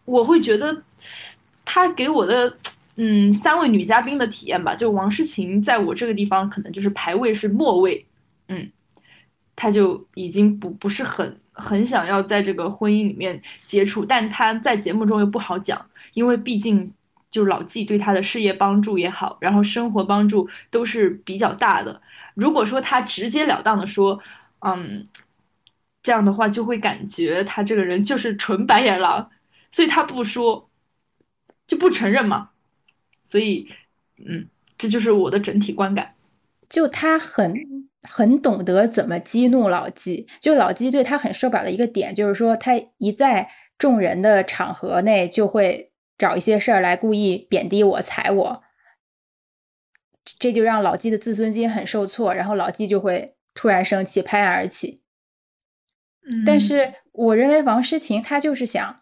[0.05, 0.83] 我会觉得
[1.65, 2.55] 他给我的
[2.97, 8.05] 嗯三位女嘉宾的体验吧，就王诗晴在我这个地方可能就是排位是末位，
[8.49, 8.71] 嗯。
[9.59, 16.93] 他就已经不不是很很想要在这个婚姻里面接触，但他在节目中又不好讲，因为毕竟
[17.37, 22.01] 就是老纪对他的事业帮助也好，然后生活帮助都是比较大的。
[22.33, 24.19] 如果说他直截了当的说，
[24.61, 25.07] 嗯，
[26.03, 29.31] 这样的话就会感觉他这个人就是纯白眼狼，
[29.71, 30.71] 所以他不说，
[31.67, 32.49] 就不承认嘛。
[33.23, 33.69] 所以，
[34.17, 36.15] 嗯，这就是我的整体观感。
[36.71, 37.53] 就他很。
[38.09, 48.63] 很懂得怎么激怒老纪，就老纪对他很受不了的一个点，就是说他一在众人的场合内，就会找一些事儿来故意贬低我、踩我，
[50.39, 55.03] 这就让老纪的自尊心很受挫，然后老纪就会突然生气，拍案而起。
[56.45, 59.01] 但是我认为王诗晴她就是想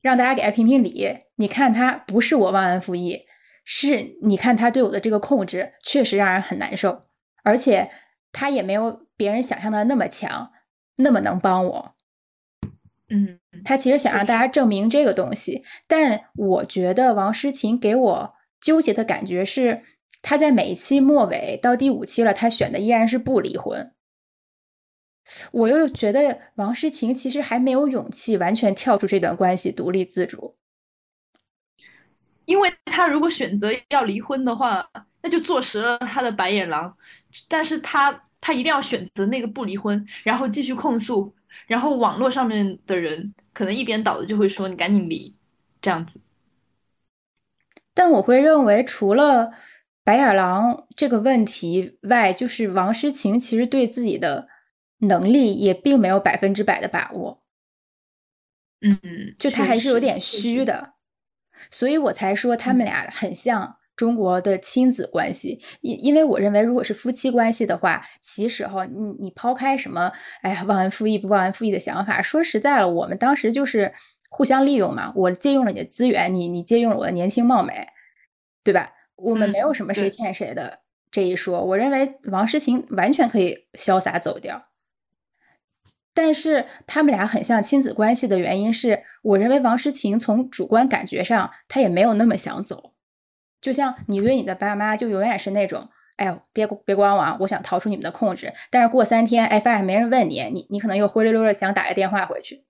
[0.00, 3.20] 让大家给她评评理，你看她不是我忘恩负义，
[3.64, 7.00] 是你看她对我的这个控制确实让人很难受，
[7.42, 7.90] 而且。
[8.30, 10.52] 他也没有别人想象的那么强，
[10.98, 11.94] 那么能帮我。
[13.10, 19.82] 嗯，他其实想让大家证明这个东西，但我觉得王诗晴给我纠结的感觉是，
[20.20, 23.92] 他在每一期末尾到第五期了，他选的依然是不离婚。
[25.52, 30.54] 我又觉得王诗晴其实还没有勇气完全跳出这段关系，独立自主。
[32.46, 34.86] 因为他如果选择要离婚的话，
[35.22, 36.96] 那就坐实了他的白眼狼。
[37.46, 41.34] 但是他他一定要选择那个不离婚，然后继续控诉，
[41.68, 45.36] 然后网络上面的人可能一边倒的就会说你赶紧离，
[45.80, 46.20] 这样子。
[47.94, 49.52] 但我会认为，除了
[50.02, 54.48] 白眼狼这个问题外，就是王诗晴其实对自己的
[54.98, 57.38] 能力也并没有百分之百的把握。
[58.80, 58.98] 嗯，
[59.38, 60.94] 就他还是有点虚的，
[61.70, 63.77] 所以我才说他们俩很像。
[63.98, 73.92] 中国的亲子关系，因因为我认为，如果是夫妻关系的话，其实哈，你你抛开什么，哎呀，忘恩负义不忘恩负义的想法，说实在了，我们当时就是
[74.30, 77.88] 互相利用嘛，我借用了你的资源，你你借用了我的年轻貌美，
[78.62, 78.92] 对吧？
[79.16, 80.78] 我们没有什么谁欠谁的
[81.10, 81.64] 这一说。
[81.64, 84.66] 我认为王诗晴完全可以潇洒走掉。
[86.14, 92.92] 但是他们俩很像亲子关系的原因是，我认为王诗晴从主观感觉上，她也没有那么想走。
[93.60, 98.52] 就像你对你的爸妈，就永远是那种，哎呦，别别管我，我想逃出你们的控制。
[98.70, 102.62] 但是过三天，哎，发现没人问你，你你可能又灰溜溜的想打个电话回去。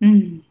[0.00, 0.42] 嗯，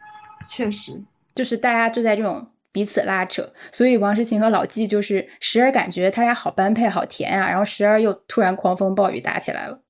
[0.49, 1.03] 确实，
[1.35, 9.81] 就是大家就在这种彼此拉扯，所以王诗晴和老纪就是时而感觉他俩好般配、好甜啊，然后时而又突然狂风暴雨打起来了。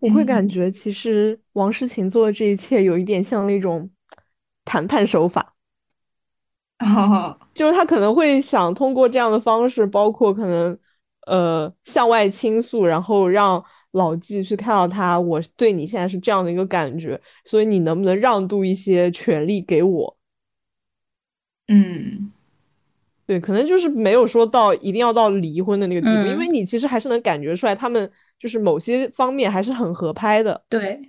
[0.00, 3.90] 我会感觉，其实王诗晴做的这一切有一点像那种
[4.64, 5.54] 谈判手法，
[7.54, 10.78] 就是他可能会想通过这样的方式，包括可能
[11.26, 13.62] 呃向外倾诉，然后让
[13.92, 20.16] 老纪去看到他，我对你现在是这样的一个感觉，所以你能不能让渡一些权利给我？
[21.68, 22.30] 嗯，
[23.26, 28.10] 对，可能就是没有说到一定要到离婚的那个地步，因为你其实还是能感觉出来他们。
[28.38, 31.00] 就是某些方面还是很合拍的，对，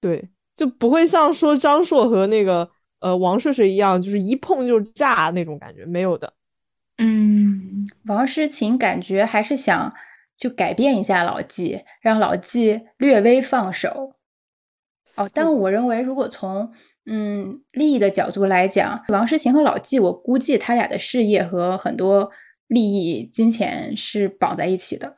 [0.00, 2.68] 对，就不会像说张硕和那个
[3.00, 6.32] 呃王睡睡一样，就是一碰就炸那种感觉，没有的。
[6.98, 9.92] 嗯，王诗晴感觉还是想
[10.36, 14.14] 就改变一下老纪，让老纪略微放手。
[15.16, 16.72] 哦，但我认为如果从
[17.06, 22.30] 嗯利益的角度来讲，王诗晴和老纪，我估计他俩的事业和很多
[22.66, 25.14] 利益、金钱是绑在一起的。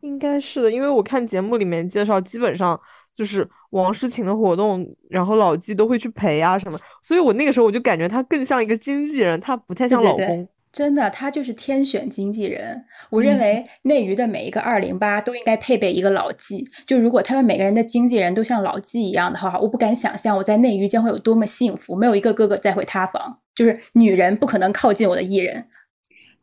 [0.00, 2.80] 应该是的，因为我看节目里面介绍，基本上
[3.14, 10.48] 就是王诗晴的活动，然后老纪都会去陪啊什么，所以我那个时候我就感觉他更像一个经纪人，他不太像老公。
[10.72, 12.84] 真的，他就是天选经纪人。
[13.10, 25.66] 我认为内娱的每一个二零八都应该配备一个老纪，就如果他们每个人的经纪人都像老纪一样的话，我不敢想象我在内娱将会有多么幸福，没有一个哥哥再会塌房，就是女人不可能靠近我的艺人。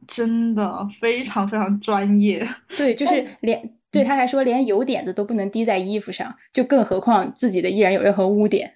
[0.05, 8.75] 真的非常非常专业，对，就是连对他来说，连油点子都不能滴在衣服上，就更何况自己的艺人有任何污点。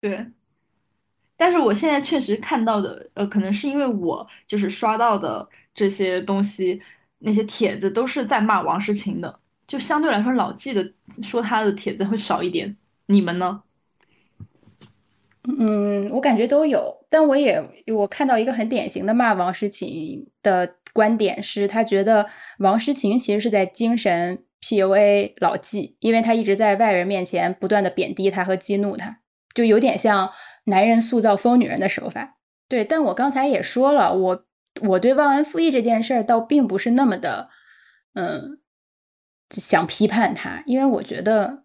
[0.00, 0.26] 对，
[1.36, 6.80] 但是我现在确实看到的，呃，可能是因为我就是刷到的这些东西，
[7.18, 10.92] 那些帖子都是在骂王诗晴的，就相对来说老纪的
[11.22, 12.76] 说他的帖子会少一点。
[13.06, 13.62] 你们呢？
[15.58, 22.26] 嗯，我感觉都有，但我也我看到一个很典型的骂王诗晴的观点是，他觉得
[22.58, 29.18] 王诗晴其实是在精神 PUA 老纪，因为他一直在外人面前不断的贬低他和激怒他，
[29.54, 30.30] 就有点像
[30.64, 32.38] 男人塑造疯女人的手法。
[32.68, 34.44] 对，但我刚才也说了，我
[34.82, 37.48] 我对忘恩负义这件事儿倒并不是那么的，
[38.14, 38.58] 嗯，
[39.50, 41.62] 想批判他，因为我觉得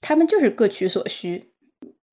[0.00, 1.52] 他们就是各取所需。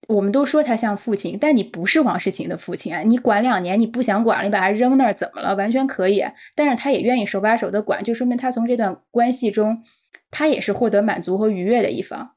[0.09, 3.03] 我们都说他像父亲，但你不是王诗晴的父亲啊！
[3.03, 5.55] 你管两年，你不想管了，你把他扔那儿怎么了？
[5.55, 6.25] 完全可以。
[6.55, 9.81] 但是他也愿意手把手的管，就说明他从这段关系中，
[10.33, 12.33] 他也是获得满足和愉悦的一方。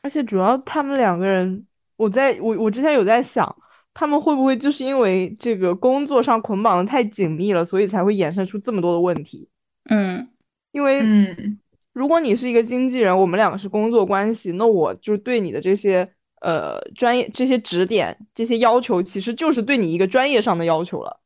[0.00, 3.54] 而且主要他们两个人，我在我我之前有在想，
[3.92, 9.48] 他们会不会就是因为这个工作上捆绑的太紧密了，所以才会衍生出这么多的问题？
[9.90, 10.28] 嗯，
[10.72, 11.58] 因为嗯。
[11.94, 21.20] 如果你是一个经纪人，我们两个是工作关系，那我就对你的这些呃专业、这些指点、这些要求，其实就是对你一个专业上的要求了。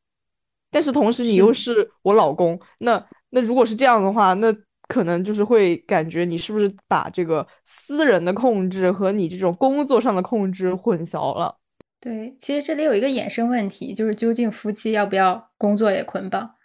[0.69, 4.55] 但是同时你又是我老公，那那如果是这样的话，那
[4.89, 11.55] 可能就是会感觉你是不是把这个私人的控制和你这种工作上的控制混淆了？
[12.01, 16.55] 对，其实这里有一个衍生问题，就是究竟夫妻要不要工作也捆绑？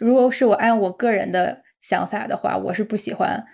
[0.00, 1.62] 如果是我按我个人的。
[1.84, 3.44] 想法的话，我是不喜欢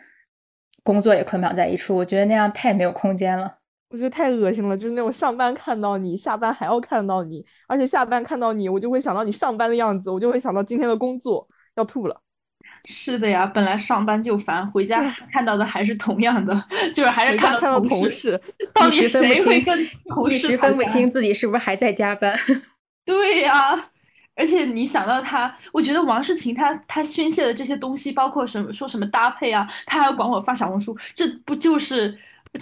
[0.84, 3.56] 工作也捆绑在一处，我觉得那样太没有空间了。
[3.88, 12.22] 我觉得太恶心了，就是那种上班看到你，下班还要看到你，而且下班看到你，我就会想到你上班的样子，我就会想到今天的工作，要吐了。
[12.84, 16.64] 是的呀，本来上班就烦，回家看到的还是同样的，
[16.94, 18.40] 就是还是看到同事，
[18.88, 19.64] 一时分不清，
[20.28, 22.34] 一时分不清自己是不是还在加班。
[23.04, 23.86] 对呀。
[24.36, 32.16] 而且你想到他，我觉得王诗晴他他宣泄的这些东西，包括什么说什么搭配啊，他还要管我发小红书，这不就是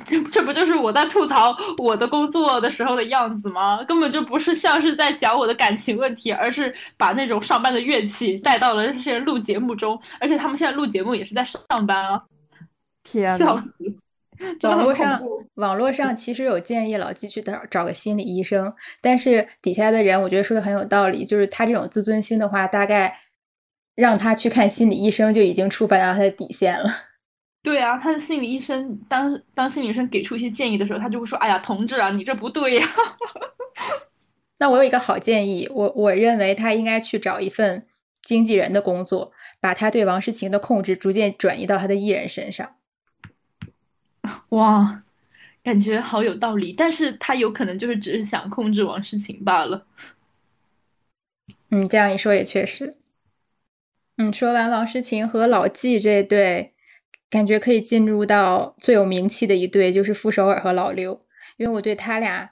[0.07, 3.83] 这 这不就是我在吐槽我的工作的时候的样子吗？
[3.85, 12.23] 根本就不是像是在讲我的感情问题，而是把那种上班的怨气带到了这些录节目中，而且他们现在录节目也是在上班啊！
[13.03, 13.65] 天呐。
[14.63, 15.21] 网络上，
[15.55, 23.19] 网络上其实有建议老纪去找找个心理医生，但是底下的人我觉得说的很有道理，就是他这种自尊心的话，大概
[23.97, 27.08] 让他去看心理医生就已经触犯到他的底线了。
[27.63, 32.89] 对啊，他的心理医生当当心理医生给出一些建议的时候，他就会说：“哎呀，同志啊，你这不对呀。”
[34.59, 37.87] 那我有一个好建议，我我认为他应该去找一份
[38.23, 42.77] 经纪人的工作，把他对王诗晴的控制逐渐转移到他的艺人身上。
[44.51, 45.03] 哇，
[45.63, 49.87] 感觉好有道理，但是他有可能就是只是想控制王诗晴罢了。
[51.71, 52.97] 嗯，这样一说也确实。
[54.17, 56.73] 嗯，说完王诗晴和老纪这对，
[57.31, 61.21] 感觉可以进入到最有名气的一对，就是傅首尔和老刘。
[61.57, 62.51] 因为我对他俩，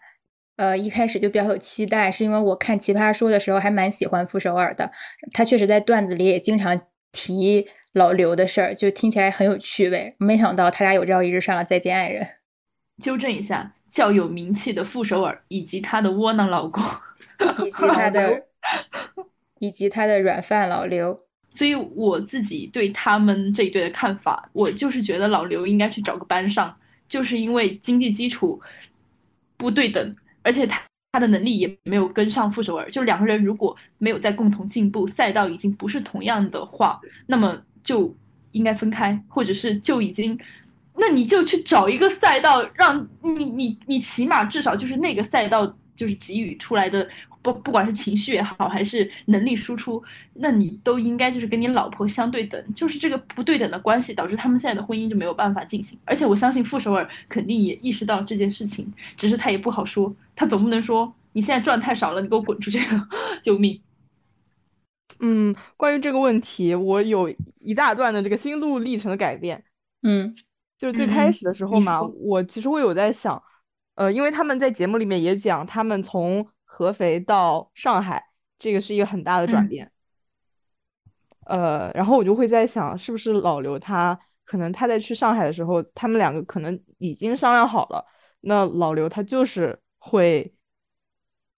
[0.57, 4.91] 呃，一开始就比较有期待，是因为我看《奇葩说》的时候还蛮喜欢傅首尔的，
[5.33, 6.81] 他确实在段子里也经常
[7.13, 10.15] 提老刘的事儿，就听起来很有趣味。
[10.19, 12.23] 没想到他俩有朝一日上了《再见爱人》。
[13.03, 16.83] 纠正一下，较有名气的傅首尔以及他的窝囊老公，
[17.65, 18.45] 以及他的。
[19.59, 21.21] 以及他的软饭老刘，
[21.57, 26.77] 所以我自己对他们这一对的看法，我就是觉得老刘应该去找个班上，
[27.09, 28.61] 就是因为经济基础
[29.57, 30.83] 不对等，而且他
[31.13, 38.15] 他的能力也没有跟上傅首尔，就两个人如果没有在共同进步，赛道已经不是同样的话，那么就
[38.53, 40.39] 应该分开，或者是就已经，
[40.95, 47.09] 那你就去找一个赛道，让你你你起码至少就是那个赛道就是给予出来的。
[47.53, 50.03] 不，不管是情绪也好，还是能力输出，
[50.35, 55.99] 那你都应该就是跟你老婆相对等，就是这个不对等的关系导致他们现在的婚姻就没有办法进行。
[56.05, 62.81] 而且我相信傅首尔肯定也意识到这件事情，只是他也不好说，他总不能说你现在赚太少了，你给我滚出去，
[63.43, 63.81] 救命！
[65.21, 69.63] 嗯，关于这个问题，我有一大段的这个心路历程的改变。
[70.03, 70.35] 嗯，
[70.77, 73.43] 就是最开始的时候嘛，我其实我有在想，
[73.95, 76.47] 呃，因为他们在节目里面也讲，他们从。
[76.77, 78.23] 合肥到上海，
[78.59, 79.91] 这个是一个很大的转变。
[81.47, 88.05] 呃，然后我就会在想，是不是老刘他可能他在去上海的时候，他们两个可能已经商量好了，
[88.41, 90.55] 那老刘他就是会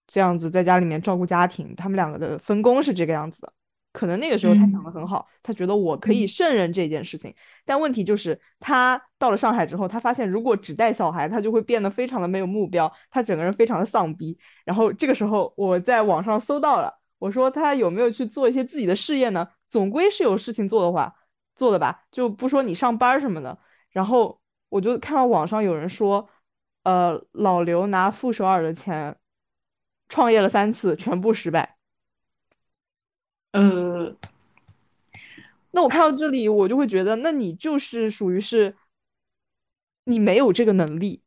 [0.07, 3.51] 这样子在家里面照顾家庭，他们两个的分工是这个样子的。
[3.91, 7.33] 可能那个时候他想的很好，他觉得我可以胜任这件事情。
[7.65, 14.37] 但问题就是，他到了上海之后，他发现如果只带小孩，他就会变得非常的没有目标，他整个人非常的丧逼。
[14.63, 19.47] 然后这个时候，我在网上搜到了，我说他有没有去做一些自己的事业呢？
[19.67, 21.13] 总归是有事情做的话，
[21.55, 23.57] 做的吧，就不说你上班什么的。
[23.89, 26.29] 然后我就看到网上有人说，
[26.83, 29.15] 呃，老刘拿傅首尔的钱
[30.07, 31.78] 创业了三次，全部失败。
[33.51, 34.15] 呃，
[35.71, 38.75] 那我看到这里，我就会觉得，那你就是属于是，
[40.05, 41.21] 你没有这个能力。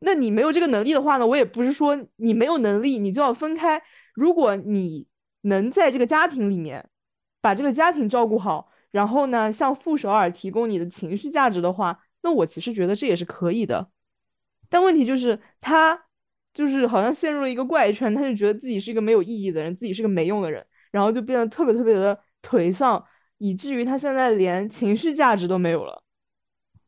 [0.00, 3.82] 那你没有这个能力的话呢，我也不是说你没有能力，你就要分开。
[4.14, 5.08] 如果你
[5.42, 6.88] 能在这个家庭里面
[7.40, 13.90] 把这个家庭照顾好，然后呢，向傅首尔提供你的情绪价值的话，那我其实觉得这也是可以的。
[14.68, 16.06] 但问题就是他
[16.54, 20.64] 就是好像陷入了一个怪圈，他就觉得自己是一个没有意义的人，自己是个没用的人。
[20.90, 23.04] 然后就变得特别特别的颓丧，
[23.38, 26.02] 以至于他现在连情绪价值都没有了。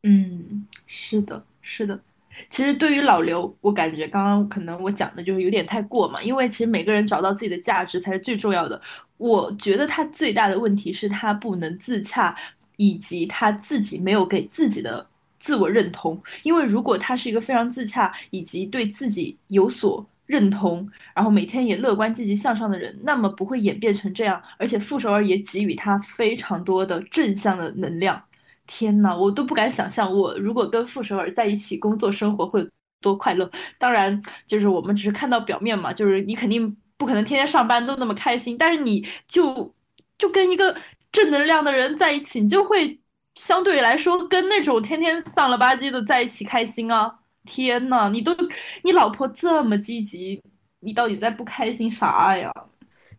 [0.03, 2.01] 嗯，是的，是的。
[2.49, 8.81] 其实对于老刘，我感觉刚刚可能我讲的就是有点太过嘛，因为其实每个人找到自己的价值才是最重要的。
[9.19, 12.35] 我觉得他最大的问题是他不能自洽，
[12.77, 15.07] 以及他自己没有给自己的
[15.39, 16.19] 自我认同。
[16.43, 20.07] 因为如果他是一个非常自洽，以及对自己有所。
[20.31, 24.41] 认同，然后每天也乐观积极向上的人，那么不会演变成这样。
[24.59, 28.23] 而且傅首尔也给予他非常多的正向的能量。
[28.69, 32.65] 天呐，我都不敢想象，我如果跟傅首尔在一起工作生活会
[33.01, 33.51] 多快乐。
[33.77, 38.57] 当然，就是我们只是看到表面嘛，就是你肯定不可能天天上班都那么开心。
[38.57, 39.75] 但是你就
[40.17, 40.77] 就跟一个
[41.11, 43.01] 正能量的人在一起，你就会
[43.35, 47.17] 相对来说跟那种天天丧了吧唧的在一起开心啊。
[47.45, 48.35] 天呐，你都
[48.85, 50.43] 你老婆这么积极，
[50.81, 52.53] 你到底在不开心啥呀？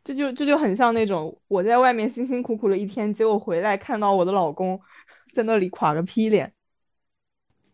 [0.04, 4.80] 这就这就很像那种我在外面辛辛苦苦了一天，结果回来看到我的老公
[5.34, 6.54] 在那里垮个屁脸。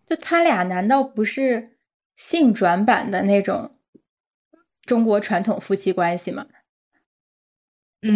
[0.06, 1.78] 就他俩难道不是
[2.16, 3.78] 性转版的那种
[4.84, 6.46] 中国传统夫妻关系吗？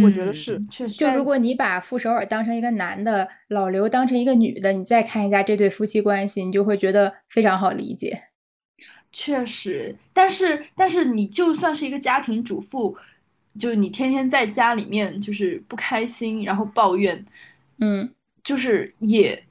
[0.03, 0.93] 我觉得是，确实。
[0.95, 8.17] 就如果你把傅首尔当成一个男的，老刘当成一个女的，你再看一下这对夫妻关系，你就会觉得非常好理解。
[9.11, 12.95] 确实，但是但是你就算是一个家庭主妇，
[13.59, 17.25] 就是你天天在家里面就是不开心，然后抱怨，
[17.79, 18.09] 嗯，
[18.43, 19.43] 就是也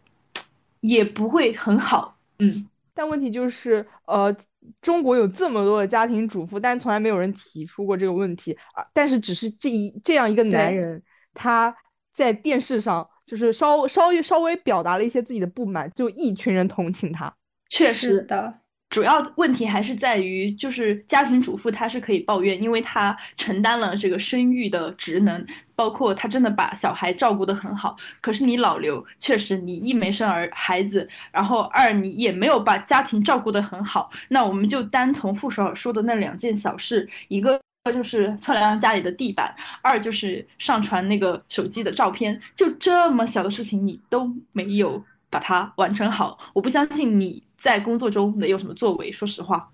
[0.81, 2.69] 也不会很好，嗯。
[2.95, 4.35] 但问题就是，呃。
[4.83, 8.85] 中国有这么多的家庭主妇，但从来没有人提出过这个问题啊！
[8.93, 11.03] 但是只是这一这样一个男人，
[11.35, 11.75] 他
[12.15, 17.35] 在电视上就是稍稍微稍微表达了一些自己的不满，就一群人同情他。
[17.69, 18.60] 确实的，
[18.91, 27.97] 主要问题还是在于，就是家庭主妇她是可以抱怨，因为她承担了这个生育的职能，包括她真的把小孩照顾得很好。
[28.21, 34.11] 可是你老刘，确实你一没生儿孩子，然后二你也没有把家庭照顾得很好。
[34.29, 37.61] 那我们就单从傅首尔说的那两件小事，一个
[37.95, 47.49] 就是测量家里的地板，二就是上传那个手机的照片，就这么小的事情你都没有把它完成好，我不相信你。
[47.61, 49.13] 在工作中能有什么作为？
[49.13, 49.71] 说实话，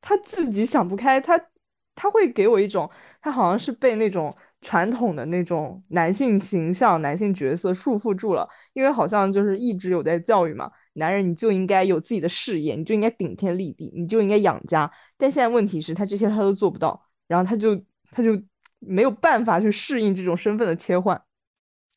[0.00, 1.36] 他自己想不开，他
[1.96, 2.88] 他会给我一种，
[3.20, 8.48] 他好像是被那种传统的那种男性形象、男性角色束缚住了。
[8.72, 14.88] 因为好像就是一直有在教育嘛，男人你就应该有自己的事业，你就应该顶天立地，你就应该养家。
[15.18, 17.74] 但现在问题是，他这些他都做不到，然后他就
[18.12, 18.40] 他就
[18.78, 21.20] 没有办法去适应这种身份的切换。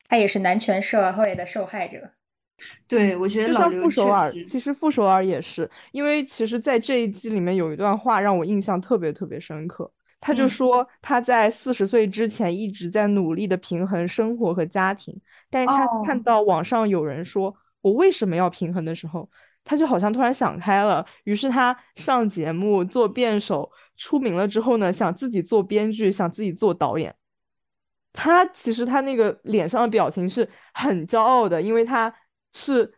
[0.08, 2.10] 他也是男权社会的受害者。
[2.86, 9.90] 对，我觉得就像傅首尔，其实傅首尔也是，因为其实，在这一季里面有一段话让我印象特别特别深刻。
[10.20, 15.16] 他就说他在四十岁之前一直在努力的平衡生活和家庭，
[15.48, 19.30] 但是他看到网上有人说我为什么要平衡的时候，
[19.62, 21.06] 他就好像突然想开了。
[21.22, 27.14] 于是他上节目做辩手，出名了之后呢，想自己做编剧，想自己做导演。
[28.12, 32.12] 他其实他那个脸上的表情是很骄傲的，因为他。
[32.52, 32.94] 是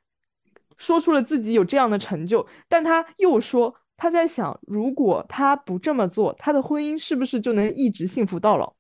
[0.76, 8.74] 说出了自己有这样的成就，但他又说他在想，如果他不这么做，他的婚姻是不是就能一直幸福到老？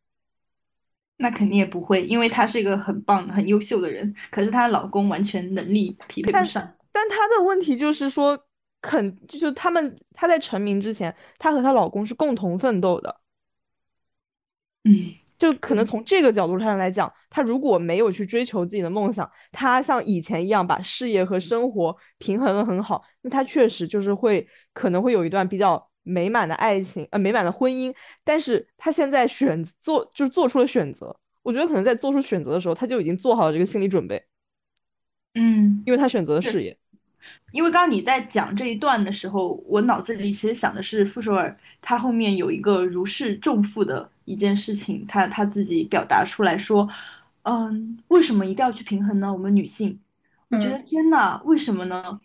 [1.22, 4.14] 那肯定也不会，因为她是一个很棒、很优秀的人。
[4.30, 6.74] 可是她老公完全能力匹配不上。
[6.92, 8.46] 但她的问题就是说，
[8.80, 13.20] 肯就是他们她在成名之前，她和她老公是共同奋斗的。
[14.84, 15.19] 嗯。
[15.40, 27.90] 就可能从这个角度上来讲，他如果没有去追求自己的梦想，他像以前一样把事业和生活平衡的很好，那他确实就是会可能会有一段比较美满的爱情，呃，美满的婚姻。
[28.22, 34.22] 但是他现在选做就是做出了选择，我觉得可能在做出选择的时候，他就已经做好了这个心理准备。
[35.36, 36.76] 嗯，因为他选择了事业。
[37.52, 46.88] 因为刚刚你在讲这一段的时候，我脑子里其实想的是傅首尔，他后面有一个如释重负的一件事情，他他自己表达出来说，
[47.42, 49.32] 嗯，为什么一定要去平衡呢？
[49.32, 49.98] 我们女性，
[50.50, 52.20] 我觉得天呐，为什么呢？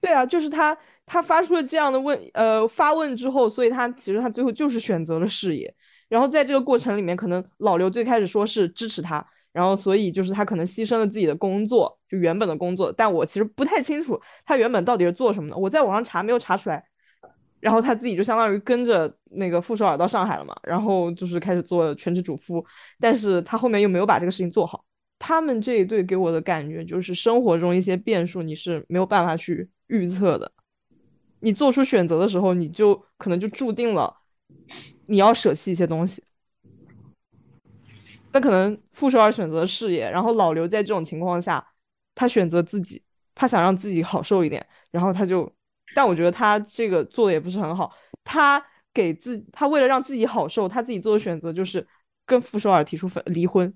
[0.00, 0.76] 对啊，就是他
[1.06, 5.74] 他发出了这样的问，呃，发问之后，所以他其实他最后就是选择了事业，
[6.08, 9.24] 然后在这个过程里面，可能老刘最开始说是支持他。
[9.54, 12.92] 然后，所以就是他可能牺牲了自己的工作，就原本的工作。
[12.92, 15.56] 但我其实不太清楚他原本到底是做什么的。
[15.56, 16.84] 我在网上查，没有查出来。
[17.64, 22.62] 然后他自己就相当于跟着那个傅首尔到上海了嘛，然后就是开始做全职主妇。
[23.00, 24.84] 但是他后面又没有把这个事情做好。
[25.18, 30.52] 他们这一对给我的感觉就是，生活中一些变数你是没有办法去预测的。
[31.40, 34.14] 你做出选择的时候，你就可能就注定了
[35.06, 36.22] 你要舍弃一些东西。
[38.34, 41.66] 那可能傅首尔选择事业，然后老刘在这种情况下，
[42.14, 43.02] 他选择自己，
[43.34, 45.50] 他想让自己好受一点，然后他就，
[45.94, 47.92] 但我觉得他这个做的也不是很好。
[48.22, 51.84] 他给自，他为了让自己好受，他自己做的选择就是
[52.24, 53.72] 跟傅首尔提出分离婚。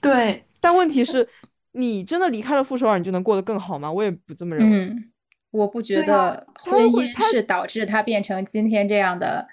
[0.00, 1.28] 对，但问题是，
[1.72, 3.90] 你真的离开了傅首尔，你就能过得更好吗？
[3.90, 4.76] 我也不这么认为。
[4.76, 5.12] 嗯，
[5.50, 9.48] 我不觉得婚姻是导致他变成今天这样的，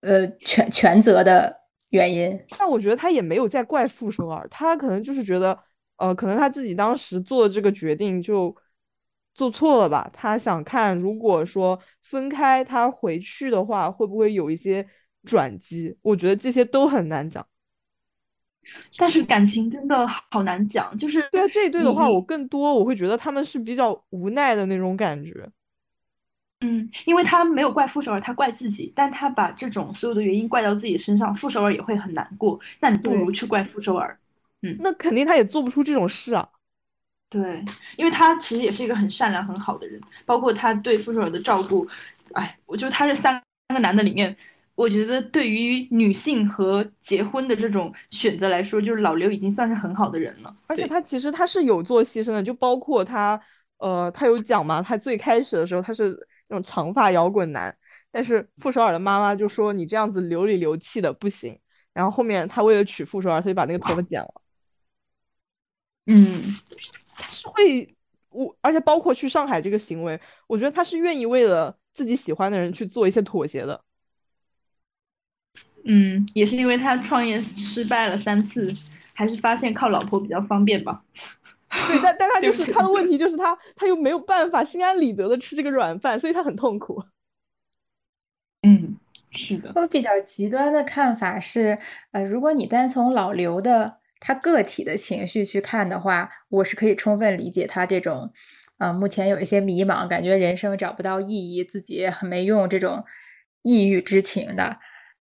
[0.00, 1.58] 呃，全全责的。
[1.90, 5.58] 原因，但我觉得他也没有在怪傅首尔，他可能就是觉得，
[5.96, 8.54] 呃，可能他自己当时做这个决定就
[9.40, 10.10] 做错了吧。
[10.12, 14.86] 他想看，如果说分开，他回去的话，会不会有一些
[15.24, 15.96] 转机？
[16.02, 17.46] 我觉得这些都很难讲。
[18.98, 25.48] 但是感情真的好难讲，就是对啊，这一对的话，我更多我会觉得他们是比较无奈的那种感觉。
[26.60, 32.60] 嗯，因为他没有怪傅首尔，他怪自己，但他把这种所有的原因怪到自己身上，傅首尔也会很难过。
[32.78, 34.14] 那你不如去怪傅首尔。
[34.60, 36.46] 嗯，那肯定他也做不出这种事啊。
[37.30, 37.64] 对，
[37.96, 41.88] 因为他其实也是一个很善良、很好的人，包括他对傅首尔的照顾。
[42.32, 44.36] 哎，我觉得他是三个男的里面，
[44.74, 50.54] 我觉得对于女性和结婚的这种选择来说，就是老刘已经算是很好的人了。
[50.66, 53.40] 而且他其实他是有做牺牲的，就包括他，
[53.78, 56.26] 呃，他有讲嘛，他最开始的时候他是。
[56.52, 57.72] 那种长发摇滚男，
[58.10, 61.56] 但是傅首尔的妈妈就说你这样子流里流气的不行。
[61.92, 64.42] 然后后面他为了娶傅首尔，他就把那个头发剪了。
[66.06, 66.42] 嗯，
[66.98, 66.99] 他
[67.40, 67.96] 是会
[68.28, 73.82] 我，而且包括去上海这个行为，我觉得他是愿意为了自己喜欢的人去做一些妥协的。
[75.84, 78.68] 嗯，也是因为他创业失败了三次，
[79.14, 81.02] 还是发现靠老婆比较方便吧。
[81.70, 87.02] 对，但但他 就是他的问题就是他他又没有办法心安理得的吃这个软饭，所以他很痛苦。
[88.62, 88.96] 嗯，
[89.30, 91.78] 是的，我比较极端的看法是，
[92.10, 98.30] 呃，如果你单从老刘的他个体的情绪去看的话，我是可以充分理解他这种，
[98.78, 103.04] 呃，目前有一些迷茫，感觉人生找不到意义，自己也很没用这种
[103.62, 104.76] 抑郁之情的。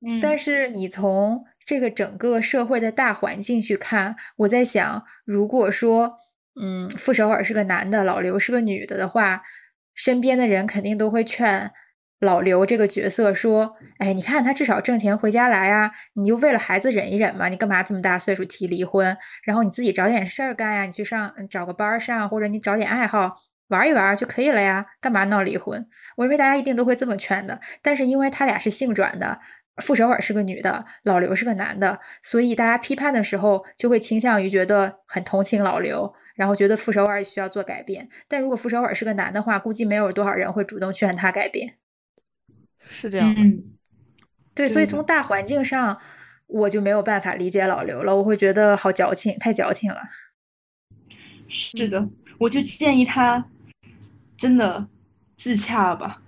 [0.06, 6.20] 嗯但是你从这个整个社会的大环境去看，我在想，如果说，
[6.60, 9.42] 嗯，傅首尔是个男的，老刘是个女的的话，
[9.94, 11.72] 身边的人肯定都会劝
[12.20, 19.16] 老刘这个角色说：“哎，你看他至少挣钱回家来啊，你就为了孩子忍一忍嘛，你干嘛这么大岁数提离婚？
[19.44, 23.38] 然后你自己找点事儿干呀，你去上找个班上，或者你找点爱好。”
[23.70, 25.86] 玩一玩就可以了呀，干嘛闹离婚？
[26.16, 27.60] 我认为大家一定都会这么劝的。
[27.82, 29.40] 但是因为他俩是性转的，
[29.82, 38.08] 傅首尔是个女的，老刘是个男的，所以大家批判的时候就会倾向于觉得很同情老刘，然后觉得傅首尔需要做改变。
[38.30, 41.76] 但如果傅首尔是个男的话，估计没有多少人会主动劝他改变。
[42.90, 43.64] 是这样的，嗯，
[44.56, 46.00] 对，所以从大环境上，
[46.48, 50.02] 我就没有办法理解老刘了，我会觉得好矫情，太矫情了。
[51.48, 52.08] 是的，
[52.40, 53.46] 我就建议他
[54.38, 54.88] 真的
[55.38, 56.22] 自洽吧。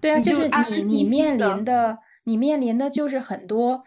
[0.00, 3.84] 对啊，就就是你你面临的，你面临的就是很多，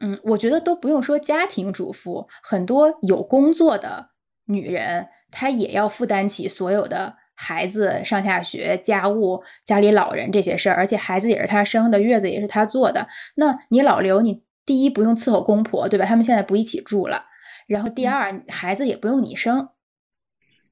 [0.00, 4.10] 嗯，我觉得都不用说家庭主妇，很多有工作的
[4.46, 13.06] 女人，她也要负担起所有的孩子上下学、家务、家里老人这些事儿，而且孩子也是他生的，月子也是他做的。
[13.36, 16.06] 那你老刘，你第一不用伺候公婆，对吧？
[16.06, 17.24] 他们现在不一起住了，
[17.66, 19.68] 然后第嗯二，孩子也不用你生，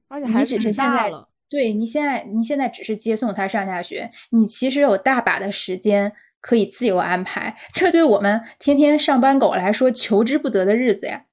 [0.07, 1.11] 而且孩子只是现在
[1.49, 11.25] 对你现在你现在只是接送他上下学，你其实有大把的时间可以自由安排，这对我们天天上班狗来说求之不得的日子呀。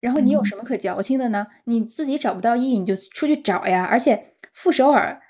[0.00, 1.46] 然后你有嗯什么可矫情的呢？
[1.64, 3.84] 你自己找不到意义，你就出去找呀。
[3.84, 5.20] 而且傅首尔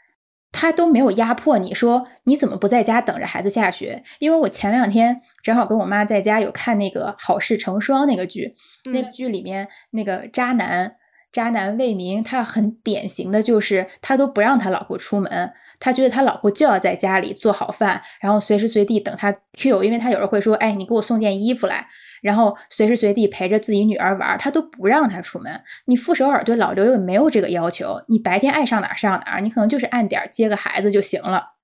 [0.52, 4.02] 他都没有压迫你说你怎么不在家等着孩子下学？
[4.18, 8.56] 因为我前两天正好跟我妈在家有看那个《好事成双》那个剧，
[8.86, 10.96] 那个嗯剧里面那个渣男。
[11.32, 21.86] 渣男魏明，他很典型的就是他都不让他老婆出门，他觉得他老婆就要在家里做好饭，然后随时随地等他 Q，因为他有时候会说，哎，你给我送件衣服来，
[22.20, 25.62] 然后随时随地陪着自己女儿玩，他都不让他出门。
[25.86, 31.54] 你傅首尔对老刘又没有这个要求，你白天爱上哪上哪，你可能就是按点接个孩子就行了。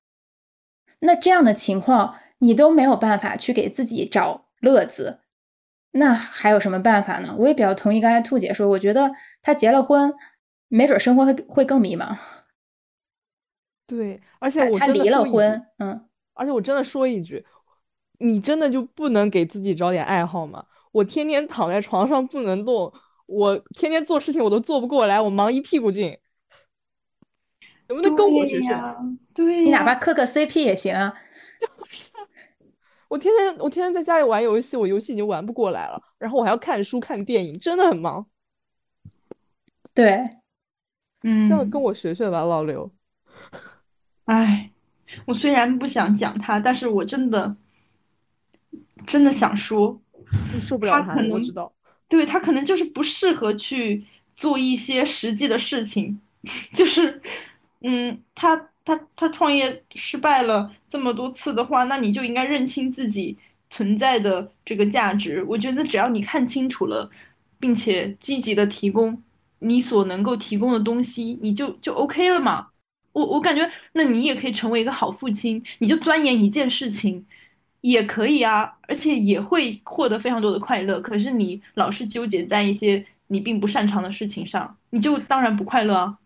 [1.00, 5.18] 那这样的情况，你都没有办法去给自己找乐子，
[5.96, 7.34] 那还有什么办法呢？
[7.38, 9.10] 我也比较同意刚才兔姐说，我觉得
[9.42, 10.12] 他结了婚，
[10.68, 12.16] 没准生活会会更迷茫。
[13.86, 17.44] 对，而且他我他离了婚，嗯，而且我真的说一句，
[18.18, 20.66] 你真的就不能给自己找点爱好吗？
[20.92, 22.92] 我天天躺在床上不能动，
[23.26, 26.18] 我天天做事情我都做不过来，我忙一屁股劲。
[27.88, 28.68] 能不能跟我学学？
[29.32, 31.14] 对你哪怕磕个 CP 也行啊。
[33.08, 38.26] 我天天我天天在家里玩游戏，我游戏已经玩不过来了，然后我还要看书看电影，真的很忙。
[39.94, 40.22] 对，
[41.22, 42.90] 嗯，那，跟我学学吧，老刘。
[44.26, 44.70] 哎，
[45.24, 47.56] 我虽然不想讲他，但是我真的
[49.06, 50.00] 真的想说，
[50.52, 51.72] 你受不了他的，我知道。
[52.08, 54.04] 对，他可能就是不适合去
[54.36, 56.20] 做一些实际的事情，
[56.74, 57.22] 就是，
[57.80, 63.36] 嗯，他他他创业失败了这么多次的话，那你就应该认清自己
[63.68, 65.44] 存在的这个价值。
[65.44, 67.10] 我觉得只要你看清楚了，
[67.60, 69.22] 并且积极的提供
[69.58, 72.68] 你所能够提供的东西，你就就 OK 了嘛。
[73.12, 77.26] 我我感觉，那你也可以成为一个好父亲，你就钻研一件事情。
[77.82, 81.00] 也可以啊，而且也会获得非常多的快乐。
[81.00, 86.18] 可是你老是纠结在一些你并不擅长的事情上，你就当然不快乐啊。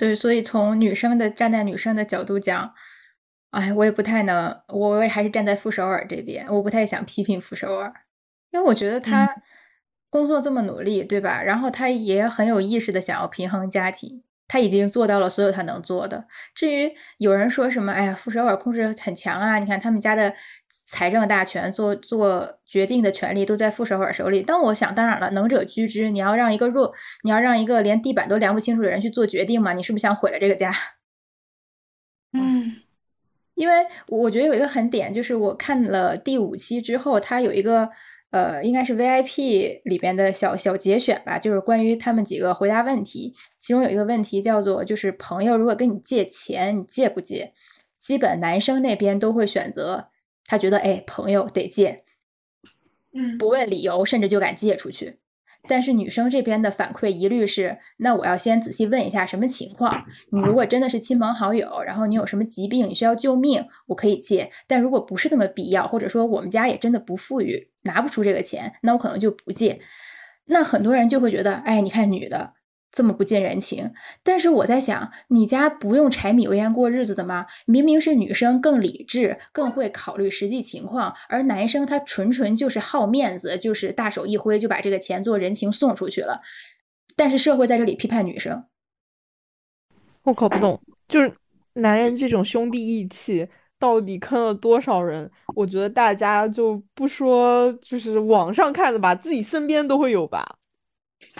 [0.00, 2.72] 对，所以从女生的站在女生的角度讲，
[3.50, 7.92] 哎，我也不太能，我也还是站在傅首尔这边，我不太想批评傅首尔，
[8.50, 9.28] 因为我觉得他
[10.08, 11.42] 工作这么努力，对吧？
[11.42, 16.24] 然后他也很有意识的想要平衡家庭，他已经做到了所有他能做的。
[16.52, 20.34] 至于有人说什么，哎呀，傅首尔控制很强啊，你看他们家的
[20.68, 24.42] 财政大权、做做决定的权利都在傅首尔手里。
[24.44, 26.92] 但我想，当然了，能者居之，你要让一个弱，
[27.22, 29.72] 你要让一个连地板都量不清楚的人去做决定吗？
[29.72, 30.72] 你是不是想毁了这个家？
[32.34, 32.76] 嗯
[33.54, 37.90] 因为我觉得有一个很点，就是我看了第五期之后，它有一个
[38.30, 47.52] 呃，应该是 VIP 里边的小小节选吧，就是关于他们几个回答问题，其中有一个问题叫做，就是朋友如果跟你借钱，你借不借？
[47.98, 50.08] 基本男生那边都会选择，
[50.46, 52.04] 他觉得哎，朋友得借，
[53.12, 55.16] 嗯不问理由，甚至就敢借出去。
[55.68, 60.04] 但是女生这边的反馈一律是，那我要先仔细问一下什么情况。
[60.30, 64.50] 你如果真的是亲朋好友，然后你有什么疾病，你需要救命，我可以借。
[64.66, 69.80] 但如果不是那么必要，或者说我们家也真的不富裕，拿不出这个钱，那我可能就不借。
[70.46, 72.54] 那很多人就会觉得，哎，你看女的。
[72.92, 73.92] 这么不近人情，
[74.24, 77.46] 但是我在想，你家不用柴米油盐过日子的吗？
[77.66, 86.40] 明明是女生更理智，更会考虑实际情况，而男生他纯纯就是好面子，就是大手一挥就把这个钱做人情送出去了。
[87.14, 88.64] 但是社会在这里批判女生，
[90.24, 91.32] 我搞不懂，就是
[91.74, 95.30] 男人这种兄弟义气到底坑了多少人？
[95.54, 100.56] 我觉得大家就不说，就是网上看的吧，自己身边都会有吧。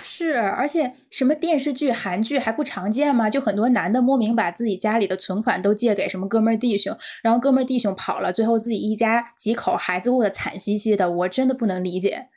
[0.03, 3.31] 是，而且什么电视剧、韩剧还不常见吗？
[3.31, 12.29] 就很多男的莫名把自己家里的存款都借给什么哥们儿弟兄，然后哥们儿弟兄跑了，最后自己一家几口孩子过得惨兮兮的，我真的不能理解。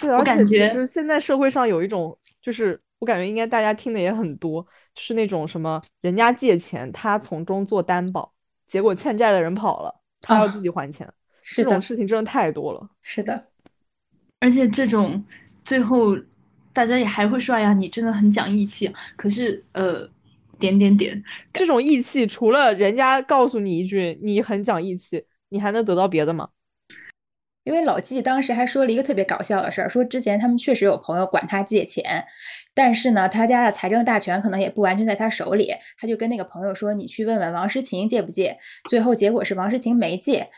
[0.00, 4.62] 对，而且其实现在社会上有一种，就是我感觉应该大家听的也很多，
[4.94, 8.32] 就是那种什么人家借钱，他从中做担保，
[8.66, 11.10] 结果欠债的人跑了，他要自己还钱，
[11.42, 12.90] 这种事情真的太多了。
[13.00, 13.46] 是的，
[14.40, 15.24] 而且这种
[15.64, 16.14] 最后。
[16.72, 18.90] 大家也还会说呀，你真的很讲义气。
[19.16, 20.08] 可是，呃，
[20.58, 26.48] 点点点，这种义气，除了人家告诉你一句你很讲义气，你还能得到别的吗？
[27.64, 32.24] 因为老纪当时还说了一个特别搞笑的事儿，说之前他们确实有朋友管他借钱，
[32.74, 38.58] 但是呢，他家的财政大权可能也不完全在他手里，他就跟那个朋友说：“你去问问王诗琴借不借。”
[38.90, 40.48] 最后结果是王诗琴没借，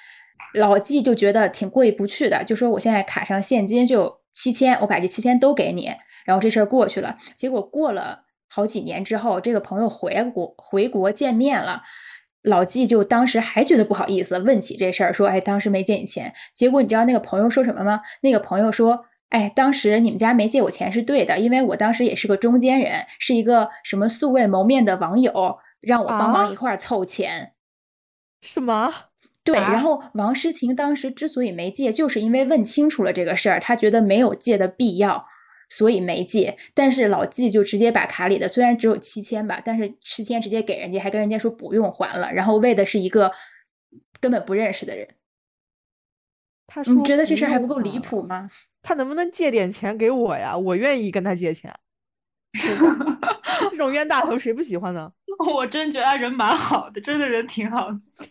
[0.55, 5.93] 老纪就觉得挺过意不去的，就说：“我现在卡上现金就。”七千，我把这七千都给你，
[6.27, 7.17] 然后这事儿过去了。
[7.35, 11.83] 结果过了好几年之后，这个朋友回国回国见面了，
[12.43, 18.03] 老纪就当时还觉得不好意思，问起这事儿说：“哎，当时没借你钱。”结果你知道那个朋友说什么吗？
[18.21, 27.53] 那个朋友说：“哎，当时你们家没借我钱是对的，因为我当时也是个中间人，是一个什么素未谋面的网友，让我帮忙一块儿凑钱。”
[28.43, 28.93] 什么？
[29.45, 35.23] 对，然后王诗晴当时之所以没借，就是因为问清楚了这个事儿，他觉得没有借的必要，
[35.69, 36.57] 所以没借。
[36.73, 43.31] 但是老纪就直接把卡里的虽然只有七千吧，但是七千直接给人家，还跟人家说不用还了，然后为的是一个
[44.19, 45.07] 根本不认识的人。
[46.67, 48.49] 他说：“你觉得这事儿还不够离谱吗？
[48.83, 50.57] 他能不能借点钱给我呀？
[50.57, 51.71] 我愿意跟他借钱。
[53.71, 55.13] ”这种冤大头谁不喜欢呢？
[55.53, 58.01] 我真觉得他人蛮好的，真的人挺好的。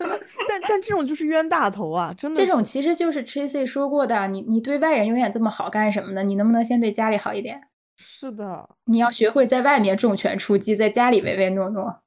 [0.48, 2.14] 但但这种就是冤大头啊！
[2.18, 6.24] 真的，这种其实就是 Tracy 说过的，你你对外人永远这么好干什么呢？
[6.24, 7.64] 你能不能先对家里好一点？
[7.98, 12.02] 是的，你要学会在外面重拳出击，在家里唯唯诺诺。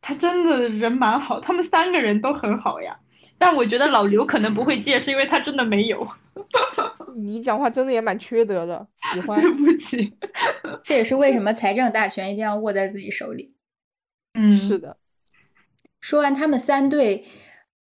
[0.00, 2.98] 他真的人蛮好，他们三个人都很好呀。
[3.40, 6.06] 但我觉得老刘可能不会借，是因为他真的没有。
[7.16, 9.40] 你讲话真的也蛮缺德的，喜欢。
[9.40, 10.12] 对不起，
[10.82, 13.54] 这也是为什么财政大权一定要握在自己手里。
[14.38, 14.96] 嗯，是的。
[16.00, 17.24] 说完他们三对，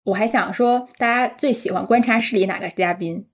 [0.04, 3.28] 我还想说，大家最喜欢观察室里哪个嘉宾？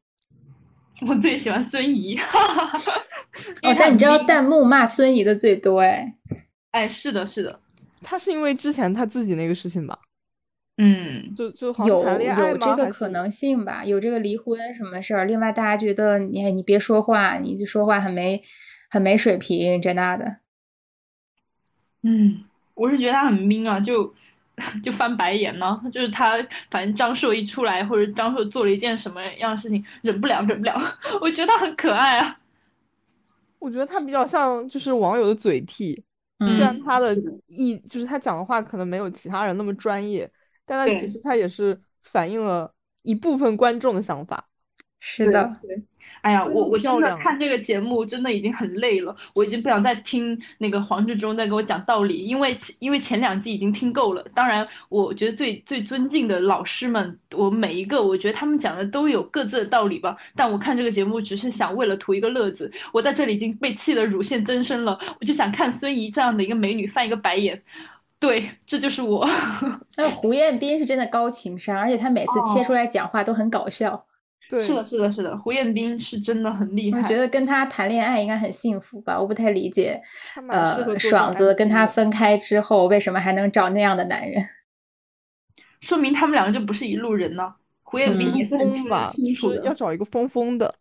[1.08, 2.18] 我最喜欢孙怡。
[3.64, 6.16] 哦，但你知道弹幕骂孙怡的最多哎。
[6.72, 7.60] 哎，是的，是的。
[8.02, 10.00] 他是因为之前他自己那个事情吧？
[10.78, 15.26] 嗯，就就有有这个可能性吧，有这个离婚什么事儿。
[15.26, 18.42] 另外，大家觉得你你别说话，你就说话很没
[18.90, 20.40] 很没水平，这那的。
[22.02, 22.46] 嗯，
[22.80, 24.14] 我是觉得他很 mean 啊，就
[24.84, 25.80] 就翻白眼呢。
[25.94, 26.38] 就是他，
[26.72, 30.80] 反正张硕一出来，或者张硕做了一件什么样的事情，忍不了，忍不了。
[31.22, 32.40] 我觉得他很可爱啊。
[33.60, 36.02] 我觉得他比较像就是网友的嘴替，
[36.40, 37.16] 虽然他的
[37.48, 40.32] 意就是他讲的话可能没有其他人那么专业。
[40.66, 42.72] 但他其实他也是反映了
[43.02, 44.49] 一部分观众的想法，
[45.00, 45.82] 是的，对。
[46.22, 54.26] 哎呀，我我真的看这个节目真的已经很累了，我已经不想再听那个黄志忠在给我讲道理，因为因为前两季已经听够了。
[54.34, 60.18] 当然，我觉得最最尊敬的老师们，我每一个我觉得他们讲的都有各自的道理吧。
[60.36, 67.62] 但我看这个节目只是想为了图一个乐子，我在这里已经被气得乳腺增生了，我就想看孙怡这样的一个美女翻一个白眼。
[68.20, 69.24] 对，这就是我。
[69.96, 74.06] 还 有胡彦斌是真的高情商，而且他每次切出来讲话都很搞笑。
[74.50, 77.00] 对，是的，是的，是的，胡彦斌是真的很厉害。
[77.00, 79.20] 我觉得跟他谈恋爱应该很幸福吧？
[79.20, 80.02] 我不太理解，
[80.50, 84.44] 呃，爽子跟他分开之后为什么还能找那样的男人？
[85.82, 87.54] 说明他们两个就不是一路人呢。
[87.84, 88.74] 胡彦斌也是很
[89.08, 90.74] 清楚的，要找一个疯疯的。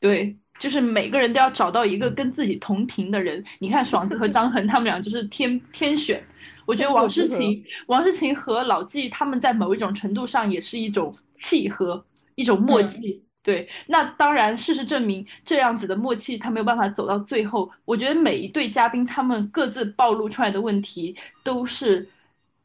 [0.00, 3.44] 对，就是每个人都要找到一个跟自己同频的人。
[3.58, 6.22] 你看爽子和张恒他们俩就是天天选。
[6.64, 12.04] 我觉得王诗晴、王诗晴和老纪他们在某一种程度上也是一种契合，
[12.34, 13.22] 一种默契。
[13.44, 17.68] 对，那当然，事实证明这样子的默契他没有办法走到最后。
[17.84, 22.08] 我觉得每一对嘉宾他们各自暴露出来的问题，都是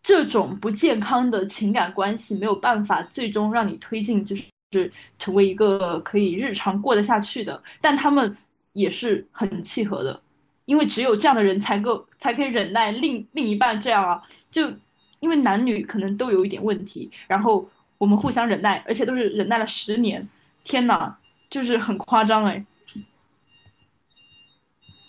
[0.04, 4.36] 这种不健康的情感关系没有办法最终让你推进，就
[4.72, 7.60] 是成为一个可以日常过得下去的。
[7.82, 8.38] 但他们
[8.74, 10.22] 也是很契合的，
[10.66, 14.22] 因为只有这样的人才够才可以忍耐另另一半这样啊。
[14.52, 14.72] 就
[15.22, 20.28] 因为男女可能都有一点问题，然后我们互相忍耐，而且都是忍耐了十年。
[20.64, 21.18] 天哪，
[21.50, 22.66] 就是很夸张哎。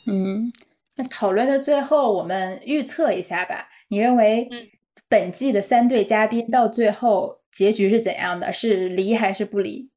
[0.07, 0.53] 嗯，
[0.97, 3.69] 那讨论的最后，我们预测一下吧。
[3.89, 4.49] 你认为
[5.09, 8.53] 本季的三对嘉宾到最后结局是怎样的？
[8.53, 9.91] 是离还是不离？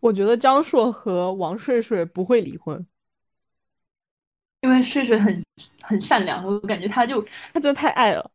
[0.00, 2.86] 我觉得张硕和王睡睡不会离婚，
[4.60, 5.42] 因为睡睡很
[5.80, 7.22] 很善良，我感觉他就
[7.54, 8.30] 他真的太爱了。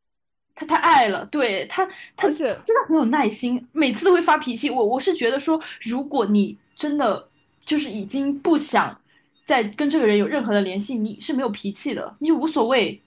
[0.60, 1.88] 他太爱了，对他，
[2.18, 4.70] 他真的很有耐心，每次都会发脾气。
[4.70, 7.28] 我我是觉得说，如果你真的
[7.66, 9.00] 就是已经不想
[9.46, 13.02] 再跟这个人有任何的联系，你是没有脾气的，你就无所谓，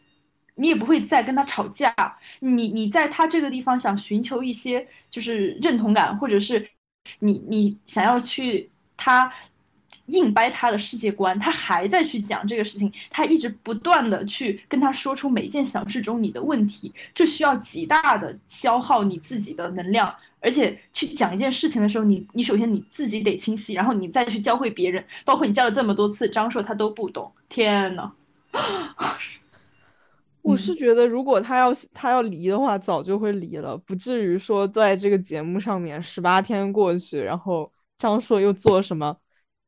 [0.55, 1.94] 你也不会再跟他吵架。
[2.40, 6.66] 你你在他这个地方想寻求一些就是认同感，或者是
[7.18, 9.32] 你你想要去他。
[10.07, 28.12] 硬掰他的世界观，他还在去讲这个事情，他一直不断的去跟他说出每一件小事中你的问题，这需要极大的消耗你自己的能量，而且去讲一件事情的时候，你你首先你自己得清晰，然后你再去教会别人，包括你教了这么多次，张硕他都不懂，天呐。
[30.42, 39.16] 我是觉得如果他要他要离的话，早就会离了，不至于说在这个节目上面十八天过去，然后张硕又做什么。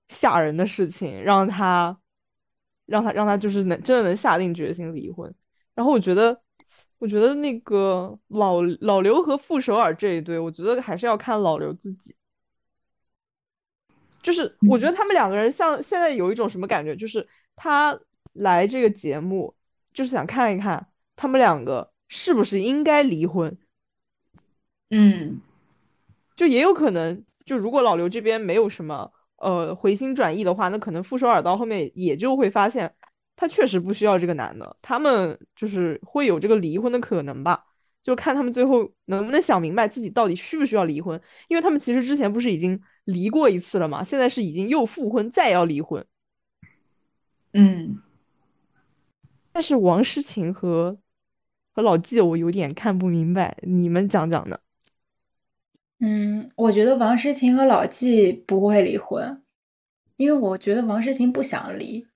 [0.08, 1.96] 吓人的事情，让他，
[2.86, 5.34] 让他，让他就是能真的能下定决心离婚。
[5.74, 6.38] 然后我觉得，
[6.98, 12.14] 我觉得那个老老刘和傅首尔这一对，我觉得还是要看老刘自己。
[14.22, 17.26] 就是我觉得他们两个人像现在有一种什么感觉，就是
[17.56, 17.98] 他
[18.34, 19.54] 来这个节目，
[19.92, 20.86] 就是想看一看
[21.16, 23.56] 他们两个是不是应该离婚。
[24.90, 25.40] 嗯，
[26.36, 29.12] 就也有可能，就如果老刘这边没有什么。
[29.44, 32.90] 呃，回心转意的话，那可能傅首尔到后面也就会发现，
[33.36, 37.62] 他确实不需要这个男的，他们就是会有这个离婚的可能吧？
[38.02, 46.04] 就看他们最后能不能想明白自己到底需不需要离婚，因为他们其实之前不是已经离过一次了嘛，现在是已经又复婚再要离婚。
[47.52, 47.98] 嗯，
[49.52, 50.98] 但是王诗晴和
[51.72, 54.58] 和老纪，我有点看不明白，你们讲讲呢？
[56.00, 59.42] 嗯，我觉得王诗晴和老纪不会离婚，
[60.16, 62.06] 因为我觉得王诗晴不想离。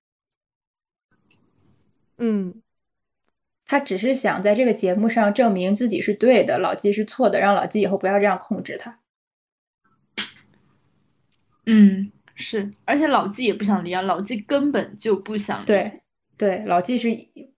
[2.18, 2.60] 嗯，
[3.64, 8.98] 他只是想在这个节目上证明自己是对的，老纪是错的，让老纪以后不要这样控制他。
[11.64, 15.64] 嗯，是，而且老纪也不想离啊，老纪根本就不想。
[15.64, 16.02] 对
[16.36, 17.08] 对，老纪是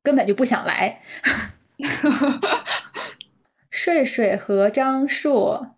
[0.03, 1.03] 根本就不想来。
[3.71, 5.77] 睡睡和张硕。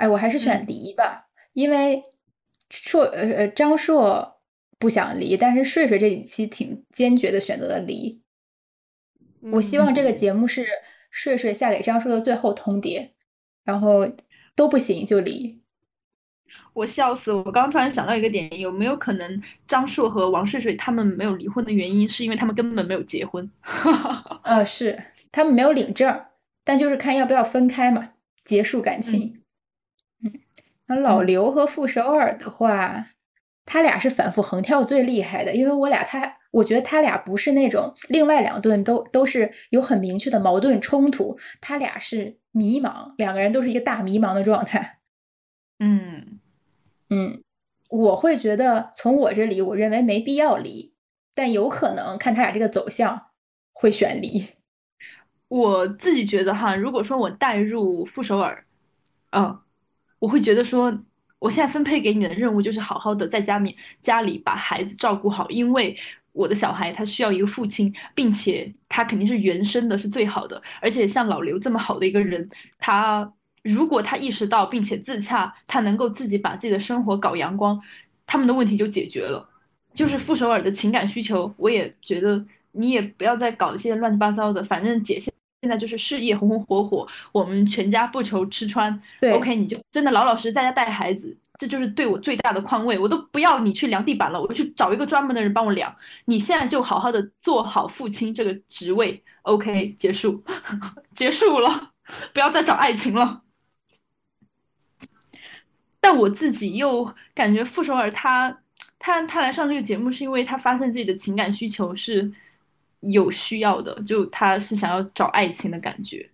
[0.00, 2.02] 哎，我还是选离吧，因为
[2.70, 4.40] 硕呃呃张硕
[4.78, 8.22] 不想离，但是睡睡这几期挺坚决的选择了离。
[9.52, 10.66] 我希望这个节目是
[11.10, 13.10] 睡睡下给张硕的最后通牒，
[13.62, 14.10] 然后
[14.56, 15.60] 都不行就离。
[16.72, 17.30] 我笑死！
[17.30, 23.48] 我刚刚突然想到一个点，有没有可能张硕和王睡睡他们没有离婚的原因，是因为他们根本没有结婚？
[24.44, 24.98] 呃，是
[25.30, 26.24] 他们没有领证，
[26.64, 28.12] 但就是看要不要分开嘛，
[28.44, 29.39] 结束感情。
[30.90, 33.06] 那老刘和傅首尔的话，
[33.64, 44.98] 他俩是反复横跳最厉害的，因为我俩他，我觉得他俩不是那种另外两顿都都是有很明确的矛盾冲突，他俩是迷茫，两个人都是一个大迷茫的状态。
[45.78, 46.40] 嗯
[47.08, 47.40] 嗯，
[47.88, 50.92] 我会觉得从我这里，我认为没必要离，
[51.36, 53.26] 但有可能看他俩这个走向
[53.72, 54.44] 会选离。
[55.46, 58.64] 我自己觉得哈，如果说我带入傅首尔，
[59.30, 59.60] 嗯。
[60.20, 60.96] 我会觉得说，
[61.40, 65.96] 我现在分配给你的任务就是好好的在家里家里把孩子照顾好，因为
[66.32, 70.62] 我的小孩他需要一个父亲，并且他肯定是原生的，是最好的。
[70.80, 72.48] 而且像老刘这么好的一个人，
[72.78, 73.32] 他
[73.64, 77.80] 如果他意识到并且自洽，他能够自己把自己的生活搞阳光，
[78.26, 79.48] 他们的问题就解决了。
[79.92, 85.18] 就是傅首尔的情感需求，我也觉得你也不要再搞一些乱七八糟的，反正姐
[85.62, 85.70] 现。
[85.70, 89.00] 在就是事业红红火火，我们全家不愁吃穿。
[89.20, 92.98] 对，OK，你就真的老老实实在家带孩子，这就是对我最大的宽慰。
[92.98, 95.94] 我都不要你去量地板了，我去找一个专门的人帮我量。
[96.24, 100.42] 你现在就好好的做好父亲这个职位，OK，结束，
[101.14, 101.92] 结束了，
[102.32, 103.42] 不要再找爱情了。
[106.00, 108.62] 但我自己又感觉傅首尔他
[108.98, 112.32] 他他来上这个节目是因为他发现自己的情感需求是
[113.00, 116.28] 有需要的，就他是想要找爱情的感觉，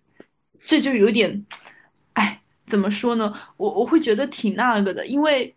[0.65, 1.45] 这就有点，
[2.13, 3.33] 哎，怎么说呢？
[3.57, 5.55] 我我会觉得挺那个的，因为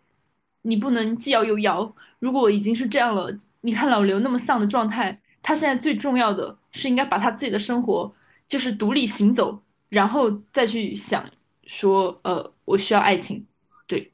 [0.61, 1.93] 你不能既要又要。
[2.19, 8.13] 如果已经是这样了，你看老刘那么丧的状态，他现在最重要的是应该把他自己的生活
[8.47, 11.25] 就是独立行走，然后再去想
[11.65, 13.45] 说，呃，我需要爱情。
[13.87, 14.11] 对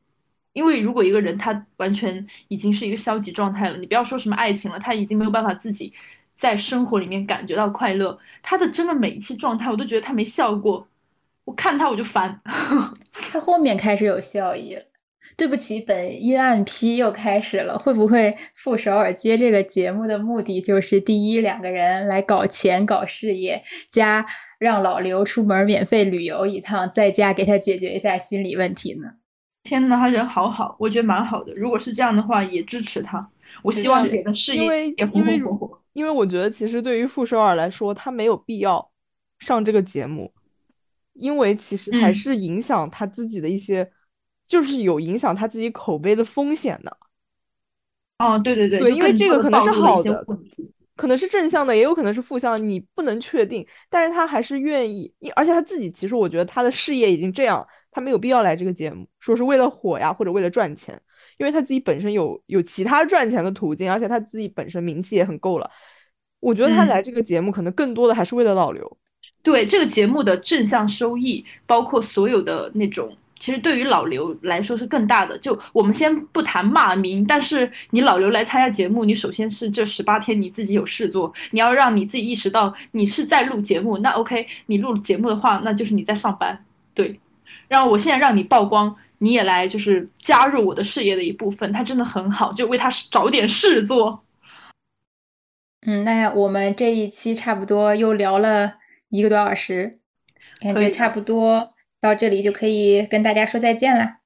[0.54, 5.94] 因为如果一个人他完全已经是一个消极状态了，你不要说什么爱情了，他已经没有办法自己
[6.38, 8.18] 在生活里面感觉到快乐。
[8.44, 10.88] 他的真的每一期状态，我都觉得他没笑过，
[11.46, 12.40] 我看他我就烦。
[13.30, 14.84] 他后面开始有笑意了。
[15.36, 17.78] 对不起，本阴暗批又开始了。
[17.78, 24.26] 会不会傅首尔接这个节目的目的就是第一，两个人来搞钱搞事业，加
[24.58, 29.16] 让老刘出门免费旅游一趟，在家给他解决一下心理问题呢？
[29.64, 31.54] 天呐，他人好好，我觉得蛮好的。
[31.54, 33.30] 如果是这样的话，也支持他。
[33.64, 35.80] 我希望给的事业也红红火火。
[35.98, 38.92] 因为我觉得，其实对于傅首尔来说，他没有必要
[39.40, 40.32] 上这个节目，
[41.14, 43.92] 因为其实还是影响他自己的一些，
[44.46, 46.96] 就是有影响他自己口碑的风险的。
[48.20, 50.24] 哦，对对对，对，因为这个可能是好的，
[50.96, 53.66] 可能是正向的，也有可能是负向，你不能确定。
[53.90, 57.68] 但是他还是愿意，而且他自己其实，我觉得他的事业已经这样。
[57.90, 61.02] 他没有必要来这个节目，说是为了火呀，或者为了赚钱，
[61.38, 65.70] 因为他自己本身有有其他赚钱的途径，而且他自己本身名气也很够了。
[66.40, 68.98] 我觉得他来这个节目，可能更多的还是为了老刘。
[69.42, 75.38] 对这个节目的正向收益，包括所有的那种，其实对于老刘来说是更大的。
[75.38, 83.98] 就我们先不谈骂名，但是你老刘来参加节目，你首先是这十八天你自己有事做，你要让你自己意识到你是在录节目。
[84.00, 86.66] 那 OK，你录节目的话，那就是你在上班。
[86.94, 87.20] 对。
[87.68, 94.24] 然后我现在让你曝光，你也来就是加入我的事业的一部分，他真的很好，就为他找点事做。
[95.86, 98.78] 嗯，那我们这一期差不多又聊了
[99.10, 100.00] 一个多小时，
[100.60, 104.17] 感觉差不多到这里就可以跟大家说再见了。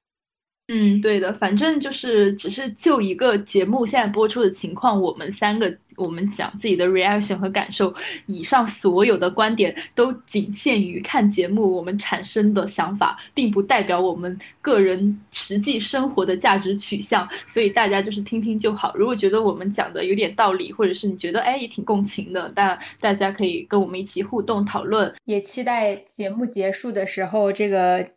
[0.68, 7.92] 嗯，对的，反正就是只是就一个节目现在播出的情况，我们三个我们讲自己的 reaction 和感受，
[8.26, 18.94] 以上所有的观点都仅限于看节目我们产生的想法，并不代表我们个人实际生活的价值取向，所以大家就是听听就好。
[18.96, 28.08] 如果觉得我们讲的有点道理，或者是你觉得哎也挺共情的，但大家可以跟我们一起互动讨论，也期待节目结束的时候这个。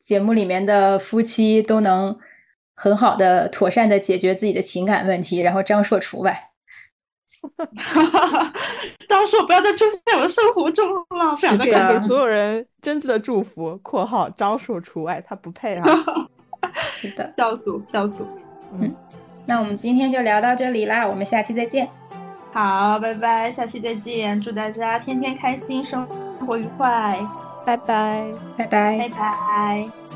[0.00, 2.18] 节目里面的夫妻都能
[2.74, 6.48] 很好的、妥善的解决自己的情感问题，然后张硕除外。
[9.08, 13.78] 张硕不要再出现在我的生活中了，是的，给所有人真挚的祝福。
[13.82, 15.86] （括号张硕除外，他不配啊。
[16.90, 18.14] ）是的，笑死，笑死。
[18.78, 18.94] 嗯，
[19.46, 21.88] 那我们今天就聊到这里啦，我们下期再见。
[22.52, 26.06] 好，拜拜，下期再见，祝大家天天开心，生
[26.46, 27.18] 活愉快。
[27.64, 30.09] 拜拜，拜拜，拜拜。